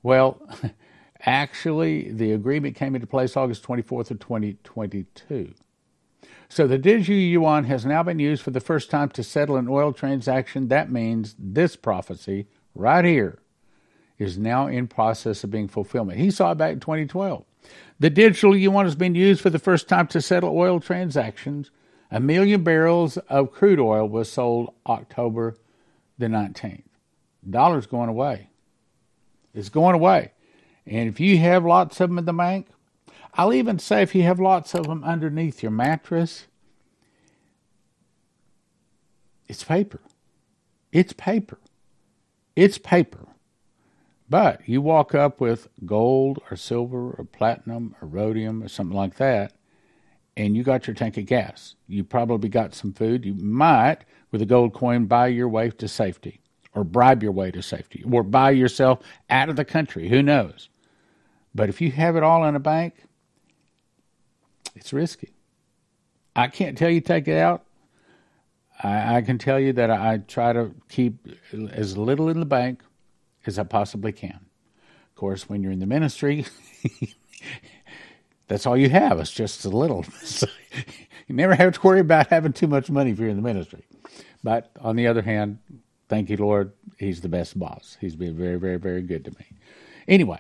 Well, 0.02 0.42
actually, 1.26 2.14
the 2.14 2.32
agreement 2.32 2.78
came 2.78 2.96
into 2.96 3.06
place 3.06 3.36
August 3.36 3.68
24th 3.68 4.12
of 4.12 4.20
2022. 4.20 5.54
So 6.48 6.68
the 6.68 6.78
digital 6.78 7.16
yuan 7.16 7.66
has 7.66 7.86
now 7.86 8.02
been 8.02 8.20
used 8.20 8.42
for 8.42 8.52
the 8.52 8.62
first 8.62 8.90
time 8.90 9.10
to 9.10 9.24
settle 9.24 9.58
an 9.58 9.68
oil 9.68 9.92
transaction. 9.92 10.70
That 10.70 10.90
means 10.90 11.36
this 11.38 11.76
prophecy 11.76 12.48
right 12.74 13.04
here 13.04 13.40
is 14.18 14.38
now 14.38 14.68
in 14.68 14.88
process 14.88 15.44
of 15.44 15.52
being 15.52 15.68
fulfillment. 15.68 16.20
He 16.20 16.32
saw 16.32 16.52
it 16.52 16.58
back 16.58 16.74
in 16.74 16.80
2012. 16.80 17.44
The 18.00 18.10
digital 18.10 18.56
yuan 18.56 18.86
has 18.86 18.96
been 18.96 19.16
used 19.16 19.42
for 19.42 19.50
the 19.50 19.60
first 19.60 19.88
time 19.88 20.08
to 20.08 20.22
settle 20.22 20.58
oil 20.58 20.80
transactions. 20.80 21.72
A 22.12 22.20
million 22.20 22.64
barrels 22.64 23.18
of 23.18 23.52
crude 23.52 23.80
oil 23.80 24.08
was 24.08 24.32
sold 24.32 24.74
October 24.86 25.56
the 26.18 26.28
19th. 26.28 26.84
Dollar's 27.50 27.88
going 27.88 28.10
away. 28.10 28.50
It's 29.54 29.70
going 29.70 29.96
away. 29.96 30.32
And 30.86 31.10
if 31.10 31.20
you 31.20 31.38
have 31.40 31.66
lots 31.66 32.00
of 32.02 32.10
them 32.10 32.18
in 32.18 32.26
the 32.26 32.34
bank, 32.34 32.68
I'll 33.36 33.54
even 33.54 33.80
say 33.80 34.02
if 34.02 34.14
you 34.14 34.24
have 34.24 34.40
lots 34.40 34.76
of 34.76 34.88
them 34.88 35.04
underneath 35.04 35.64
your 35.64 35.72
mattress, 35.72 36.46
it's 39.48 39.64
paper. 39.64 40.02
It's 40.92 41.14
paper. 41.14 41.58
It's 42.56 42.78
paper. 42.78 43.28
But 44.30 44.68
you 44.68 44.82
walk 44.82 45.14
up 45.14 45.42
with 45.42 45.68
gold 45.86 46.40
or 46.50 46.58
silver 46.58 47.12
or 47.12 47.26
platinum 47.26 47.96
or 48.02 48.08
rhodium 48.08 48.64
or 48.64 48.68
something 48.68 48.96
like 48.96 49.16
that, 49.18 49.54
and 50.36 50.56
you 50.56 50.64
got 50.64 50.88
your 50.88 50.96
tank 50.96 51.18
of 51.18 51.26
gas. 51.26 51.76
You 51.88 52.04
probably 52.04 52.50
got 52.50 52.74
some 52.74 52.94
food. 52.94 53.26
You 53.26 53.36
might, 53.36 54.00
with 54.32 54.42
a 54.42 54.46
gold 54.46 54.74
coin, 54.74 55.06
buy 55.06 55.28
your 55.28 55.50
way 55.50 55.70
to 55.70 55.88
safety 55.88 56.40
or 56.74 56.84
bribe 56.84 57.22
your 57.22 57.32
way 57.32 57.52
to 57.52 57.62
safety 57.62 58.04
or 58.10 58.24
buy 58.24 58.52
yourself 58.52 59.00
out 59.30 59.50
of 59.50 59.56
the 59.56 59.66
country. 59.66 60.10
Who 60.10 60.24
knows? 60.24 60.70
But 61.54 61.70
if 61.70 61.82
you 61.82 61.92
have 61.92 62.16
it 62.16 62.24
all 62.24 62.44
in 62.46 62.56
a 62.56 62.60
bank, 62.60 63.04
it's 64.76 64.92
risky. 64.92 65.34
I 66.36 66.48
can't 66.48 66.78
tell 66.78 66.90
you 66.90 67.00
take 67.00 67.28
it 67.28 67.38
out. 67.38 67.64
I, 68.82 69.18
I 69.18 69.22
can 69.22 69.38
tell 69.38 69.60
you 69.60 69.74
that 69.74 69.92
I, 69.92 70.14
I 70.14 70.18
try 70.18 70.52
to 70.54 70.74
keep 70.90 71.28
as 71.72 71.96
little 71.96 72.30
in 72.30 72.40
the 72.40 72.46
bank 72.46 72.82
as 73.46 73.60
I 73.60 73.64
possibly 73.64 74.12
can. 74.12 74.40
Of 75.10 75.16
course, 75.16 75.50
when 75.50 75.62
you're 75.62 75.72
in 75.72 75.80
the 75.80 75.86
ministry, 75.86 76.46
that's 78.48 78.66
all 78.66 78.78
you 78.78 78.90
have. 78.90 79.20
It's 79.20 79.32
just 79.32 79.66
a 79.66 79.70
little. 79.70 80.06
So 80.24 80.48
you 81.28 81.36
never 81.36 81.56
have 81.56 81.74
to 81.74 81.82
worry 81.82 82.00
about 82.00 82.28
having 82.28 82.54
too 82.54 82.68
much 82.68 82.90
money 82.90 83.12
if 83.12 83.20
you're 83.20 83.30
in 83.30 83.36
the 83.36 83.44
ministry. 83.44 83.86
But 84.44 84.72
on 84.82 84.96
the 84.96 85.08
other 85.08 85.22
hand, 85.22 85.60
thank 86.10 86.30
you, 86.30 86.38
Lord, 86.38 86.74
He's 86.98 87.22
the 87.22 87.30
best 87.30 87.58
boss. 87.58 87.98
He's 88.00 88.16
been 88.16 88.36
very, 88.36 88.58
very, 88.58 88.78
very 88.78 89.02
good 89.02 89.26
to 89.26 89.32
me. 89.32 89.46
Anyway, 90.08 90.40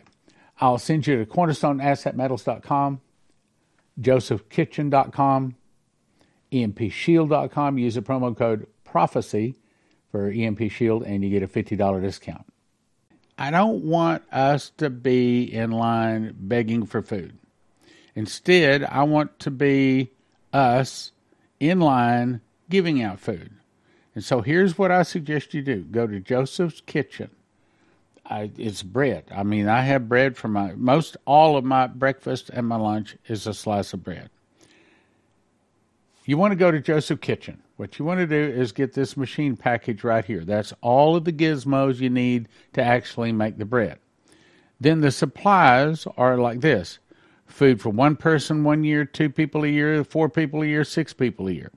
I'll 0.60 0.78
send 0.78 1.08
you 1.08 1.18
to 1.18 1.26
cornerstoneassetmetals.com, 1.26 3.02
josephkitchen.com, 4.00 5.56
empshield.com. 6.52 7.78
Use 7.78 7.96
the 7.96 8.02
promo 8.02 8.38
code 8.38 8.68
PROPHECY 8.86 9.56
for 10.12 10.30
EMP 10.30 10.72
Shield, 10.72 11.04
and 11.04 11.24
you 11.24 11.30
get 11.30 11.44
a 11.44 11.48
$50 11.48 12.02
discount. 12.02 12.46
I 13.38 13.52
don't 13.52 13.84
want 13.84 14.24
us 14.32 14.72
to 14.78 14.90
be 14.90 15.44
in 15.44 15.72
line 15.72 16.36
begging 16.38 16.86
for 16.86 17.02
food. 17.02 17.38
Instead, 18.16 18.84
I 18.84 19.04
want 19.04 19.40
to 19.40 19.52
be 19.52 20.12
us 20.52 21.12
in 21.60 21.80
line 21.80 22.42
giving 22.70 23.02
out 23.02 23.20
food. 23.20 23.52
And 24.16 24.24
so 24.24 24.42
here's 24.42 24.78
what 24.78 24.92
I 24.92 25.04
suggest 25.04 25.54
you 25.54 25.62
do 25.62 25.82
go 25.84 26.06
to 26.06 26.20
Joseph's 26.20 26.82
Kitchen. 26.82 27.30
I, 28.26 28.52
it's 28.58 28.84
bread. 28.84 29.26
I 29.36 29.44
mean, 29.44 29.68
I 29.68 29.82
have 29.82 30.08
bread 30.08 30.38
for 30.38 30.48
my 30.48 30.74
most 30.74 31.18
all 31.26 31.58
of 31.58 31.66
my 31.66 31.88
breakfast 31.88 32.50
and 32.50 32.68
my 32.68 32.78
lunch 32.78 33.18
is 33.28 33.48
a 33.48 33.54
slice 33.54 33.94
of 33.94 34.04
bread. 34.04 34.30
You 36.26 36.38
want 36.38 36.52
to 36.52 36.56
go 36.56 36.72
to 36.72 36.80
Joseph's 36.80 37.20
Kitchen. 37.22 37.62
What 37.84 38.00
you 38.00 38.06
want 38.06 38.22
to 38.22 38.26
do 38.26 38.38
is 38.38 38.72
get 38.72 38.94
this 38.94 39.18
machine 39.18 39.58
package 39.58 40.06
right 40.06 40.24
here. 40.24 40.46
That's 40.46 40.72
all 40.80 41.18
of 41.18 41.26
the 41.26 41.34
gizmos 41.34 42.00
you 42.00 42.10
need 42.10 42.48
to 42.72 42.82
actually 42.82 43.34
make 43.34 43.58
the 43.58 43.66
bread. 43.66 44.00
Then 44.80 45.02
the 45.02 45.12
supplies 45.12 46.08
are 46.16 46.38
like 46.38 46.62
this 46.62 47.00
food 47.46 47.82
for 47.82 47.90
one 47.90 48.16
person 48.16 48.64
one 48.64 48.86
year, 48.86 49.04
two 49.04 49.30
people 49.30 49.66
a 49.66 49.68
year, 49.68 50.02
four 50.06 50.30
people 50.30 50.62
a 50.62 50.66
year, 50.66 50.86
six 50.86 51.12
people 51.12 51.50
a 51.50 51.52
year. 51.52 51.74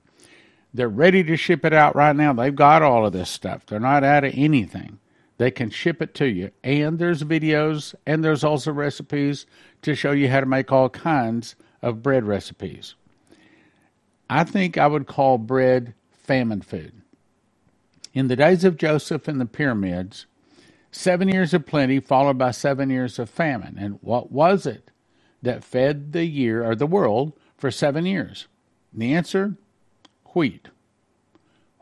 They're 0.73 0.87
ready 0.87 1.25
to 1.25 1.35
ship 1.35 1.65
it 1.65 1.73
out 1.73 1.93
right 1.93 2.15
now. 2.15 2.31
They've 2.31 2.55
got 2.55 2.81
all 2.81 3.05
of 3.05 3.11
this 3.11 3.29
stuff. 3.29 3.65
They're 3.65 3.77
not 3.77 4.05
out 4.05 4.23
of 4.23 4.31
anything. 4.33 4.99
They 5.37 5.51
can 5.51 5.69
ship 5.69 6.01
it 6.01 6.15
to 6.15 6.25
you. 6.25 6.51
And 6.63 6.99
there's 6.99 7.23
videos 7.23 7.95
and 8.05 8.23
there's 8.23 8.45
also 8.45 8.71
recipes 8.71 9.45
to 9.81 9.93
show 9.93 10.13
you 10.13 10.29
how 10.29 10.39
to 10.39 10.45
make 10.45 10.71
all 10.71 10.87
kinds 10.87 11.57
of 11.81 12.01
bread 12.01 12.23
recipes. 12.23 12.95
I 14.29 14.45
think 14.45 14.77
I 14.77 14.87
would 14.87 15.07
call 15.07 15.37
bread 15.37 15.93
famine 16.27 16.61
food. 16.61 17.01
In 18.13 18.27
the 18.27 18.35
days 18.35 18.63
of 18.63 18.77
Joseph 18.77 19.27
and 19.27 19.41
the 19.41 19.45
pyramids, 19.45 20.25
seven 20.91 21.29
years 21.29 21.53
of 21.53 21.65
plenty 21.65 21.99
followed 21.99 22.37
by 22.37 22.51
seven 22.51 22.89
years 22.89 23.17
of 23.17 23.29
famine. 23.29 23.77
And 23.79 23.99
what 24.01 24.31
was 24.31 24.65
it 24.65 24.91
that 25.41 25.63
fed 25.63 26.11
the 26.13 26.25
year 26.25 26.63
or 26.63 26.75
the 26.75 26.85
world 26.85 27.33
for 27.57 27.71
seven 27.71 28.05
years? 28.05 28.47
And 28.91 29.01
the 29.01 29.13
answer 29.13 29.55
wheat. 30.33 30.67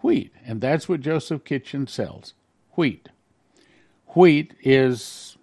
Wheat. 0.01 0.33
And 0.45 0.61
that's 0.61 0.87
what 0.87 1.01
Joseph 1.01 1.43
Kitchen 1.43 1.87
sells 1.87 2.33
wheat. 2.75 3.09
Wheat 4.09 4.53
is, 4.61 5.37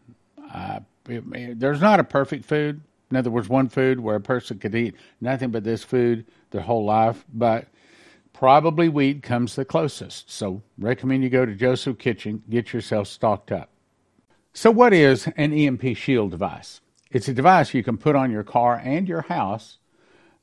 uh, 0.53 0.81
it, 1.09 1.59
there's 1.59 1.81
not 1.81 2.01
a 2.01 2.05
perfect 2.05 2.45
food. 2.45 2.81
In 3.11 3.17
other 3.17 3.31
words, 3.31 3.49
one 3.49 3.69
food 3.69 4.01
where 4.01 4.17
a 4.17 4.21
person 4.21 4.59
could 4.59 4.75
eat 4.75 4.95
nothing 5.21 5.51
but 5.51 5.65
this 5.65 5.83
food 5.83 6.25
their 6.51 6.63
whole 6.63 6.85
life, 6.85 7.25
but 7.33 7.67
probably 8.33 8.89
wheat 8.89 9.23
comes 9.23 9.55
the 9.55 9.65
closest. 9.65 10.31
So 10.31 10.63
recommend 10.79 11.23
you 11.23 11.31
go 11.31 11.47
to 11.47 11.55
Joseph 11.55 11.99
Kitchen, 11.99 12.43
get 12.49 12.73
yourself 12.73 13.09
stocked 13.09 13.53
up. 13.53 13.71
So 14.53 14.71
what 14.71 14.93
is 14.93 15.29
an 15.37 15.53
EMP 15.53 15.97
shield 15.97 16.31
device? 16.33 16.81
It's 17.11 17.29
a 17.29 17.35
device 17.35 17.75
you 17.75 17.83
can 17.83 17.97
put 17.97 18.17
on 18.17 18.31
your 18.31 18.43
car 18.43 18.81
and 18.83 19.09
your 19.09 19.23
house 19.23 19.79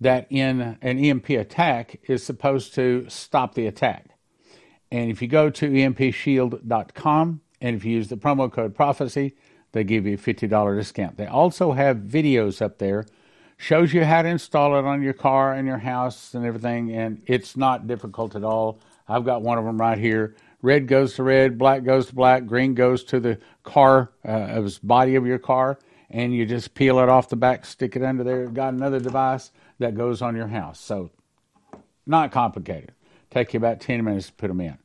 that 0.02 0.28
in 0.30 0.78
an 0.82 0.98
EMP 0.98 1.30
attack 1.32 2.00
is 2.08 2.24
supposed 2.24 2.74
to 2.76 3.06
stop 3.10 3.56
the 3.56 3.68
attack. 3.68 4.12
And 4.92 5.12
if 5.12 5.22
you 5.22 5.28
go 5.28 5.50
to 5.50 5.70
empshield.com 5.70 7.42
and 7.62 7.76
if 7.76 7.86
you 7.86 7.96
use 7.96 8.08
the 8.08 8.18
promo 8.18 8.52
code 8.52 8.74
prophecy, 8.74 9.36
they 9.72 9.84
give 9.84 10.08
you 10.08 10.16
a 10.16 10.18
$50 10.18 10.78
discount. 10.78 11.18
They 11.18 11.28
also 11.28 11.74
have 11.74 11.98
videos 11.98 12.62
up 12.62 12.80
there, 12.80 13.06
shows 13.60 13.94
you 13.94 14.06
how 14.06 14.22
to 14.22 14.30
install 14.30 14.80
it 14.80 14.86
on 14.86 15.02
your 15.02 15.14
car 15.14 15.54
and 15.54 15.68
your 15.68 15.78
house 15.78 16.34
and 16.34 16.46
everything, 16.46 16.96
and 16.96 17.22
it's 17.28 17.58
not 17.58 17.88
difficult 17.88 18.34
at 18.36 18.44
all. 18.44 18.80
I've 19.08 19.26
got 19.26 19.42
one 19.42 19.58
of 19.58 19.66
them 19.66 19.80
right 19.80 19.98
here. 19.98 20.34
Red 20.62 20.88
goes 20.88 21.16
to 21.16 21.24
red, 21.24 21.58
black 21.58 21.84
goes 21.84 22.08
to 22.08 22.16
black, 22.16 22.46
green 22.46 22.74
goes 22.74 23.04
to 23.06 23.20
the 23.20 23.38
car, 23.64 24.12
uh, 24.26 24.68
body 24.82 25.16
of 25.16 25.28
your 25.28 25.40
car, 25.40 25.78
and 26.10 26.34
you 26.34 26.46
just 26.46 26.74
peel 26.74 27.00
it 27.00 27.10
off 27.10 27.28
the 27.28 27.36
back, 27.36 27.66
stick 27.66 27.98
it 27.98 28.02
under 28.02 28.24
there. 28.24 28.48
Got 28.48 28.74
another 28.74 29.00
device 29.00 29.52
that 29.80 29.94
goes 29.94 30.22
on 30.22 30.38
your 30.38 30.48
house. 30.48 30.80
So, 30.80 31.12
not 32.06 32.32
complicated. 32.32 32.94
Take 33.30 33.54
you 33.54 33.58
about 33.58 33.82
10 33.82 34.06
minutes 34.06 34.28
to 34.28 34.34
put 34.34 34.48
them 34.48 34.62
in. 34.62 34.78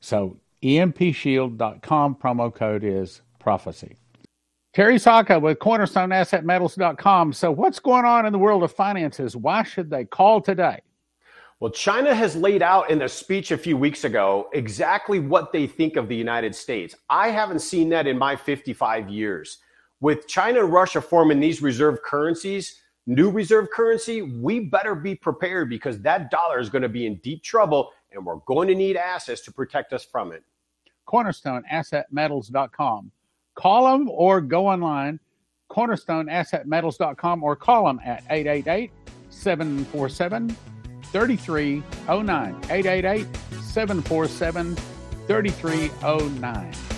So, 0.00 0.38
empshield.com 0.62 2.14
promo 2.16 2.54
code 2.54 2.82
is 2.82 3.20
prophecy. 3.38 3.98
Terry 4.72 4.98
Saka 4.98 5.38
with 5.38 5.58
CornerstoneAssetMetals.com. 5.58 7.34
So, 7.34 7.50
what's 7.50 7.78
going 7.78 8.06
on 8.06 8.24
in 8.24 8.32
the 8.32 8.38
world 8.38 8.62
of 8.62 8.72
finances? 8.72 9.36
Why 9.36 9.62
should 9.62 9.90
they 9.90 10.06
call 10.06 10.40
today? 10.40 10.80
Well, 11.60 11.70
China 11.70 12.14
has 12.14 12.36
laid 12.36 12.62
out 12.62 12.90
in 12.90 13.02
a 13.02 13.08
speech 13.08 13.50
a 13.50 13.58
few 13.58 13.76
weeks 13.76 14.04
ago 14.04 14.48
exactly 14.54 15.20
what 15.20 15.52
they 15.52 15.66
think 15.66 15.96
of 15.96 16.08
the 16.08 16.16
United 16.16 16.54
States. 16.54 16.96
I 17.10 17.28
haven't 17.28 17.60
seen 17.60 17.90
that 17.90 18.06
in 18.06 18.18
my 18.18 18.34
55 18.34 19.10
years. 19.10 19.58
With 20.00 20.26
China 20.26 20.64
and 20.64 20.72
Russia 20.72 21.02
forming 21.02 21.38
these 21.38 21.60
reserve 21.60 22.02
currencies, 22.02 22.80
new 23.06 23.30
reserve 23.30 23.68
currency, 23.70 24.22
we 24.22 24.60
better 24.60 24.94
be 24.94 25.14
prepared 25.14 25.68
because 25.68 26.00
that 26.00 26.30
dollar 26.30 26.58
is 26.58 26.70
going 26.70 26.82
to 26.82 26.88
be 26.88 27.04
in 27.06 27.16
deep 27.16 27.42
trouble 27.42 27.90
and 28.10 28.24
we're 28.24 28.36
going 28.46 28.68
to 28.68 28.74
need 28.74 28.96
assets 28.96 29.42
to 29.42 29.52
protect 29.52 29.92
us 29.92 30.02
from 30.02 30.32
it. 30.32 30.42
CornerstoneAssetMetals.com 31.06 33.12
call 33.54 33.90
them 33.90 34.08
or 34.10 34.40
go 34.40 34.66
online, 34.68 35.20
cornerstoneassetmetals.com, 35.70 37.42
or 37.42 37.56
call 37.56 37.86
them 37.86 38.00
at 38.04 38.24
888 38.30 38.90
747 39.30 40.56
3309. 41.04 42.54
888 42.70 43.26
747 43.62 44.76
3309. 45.26 46.91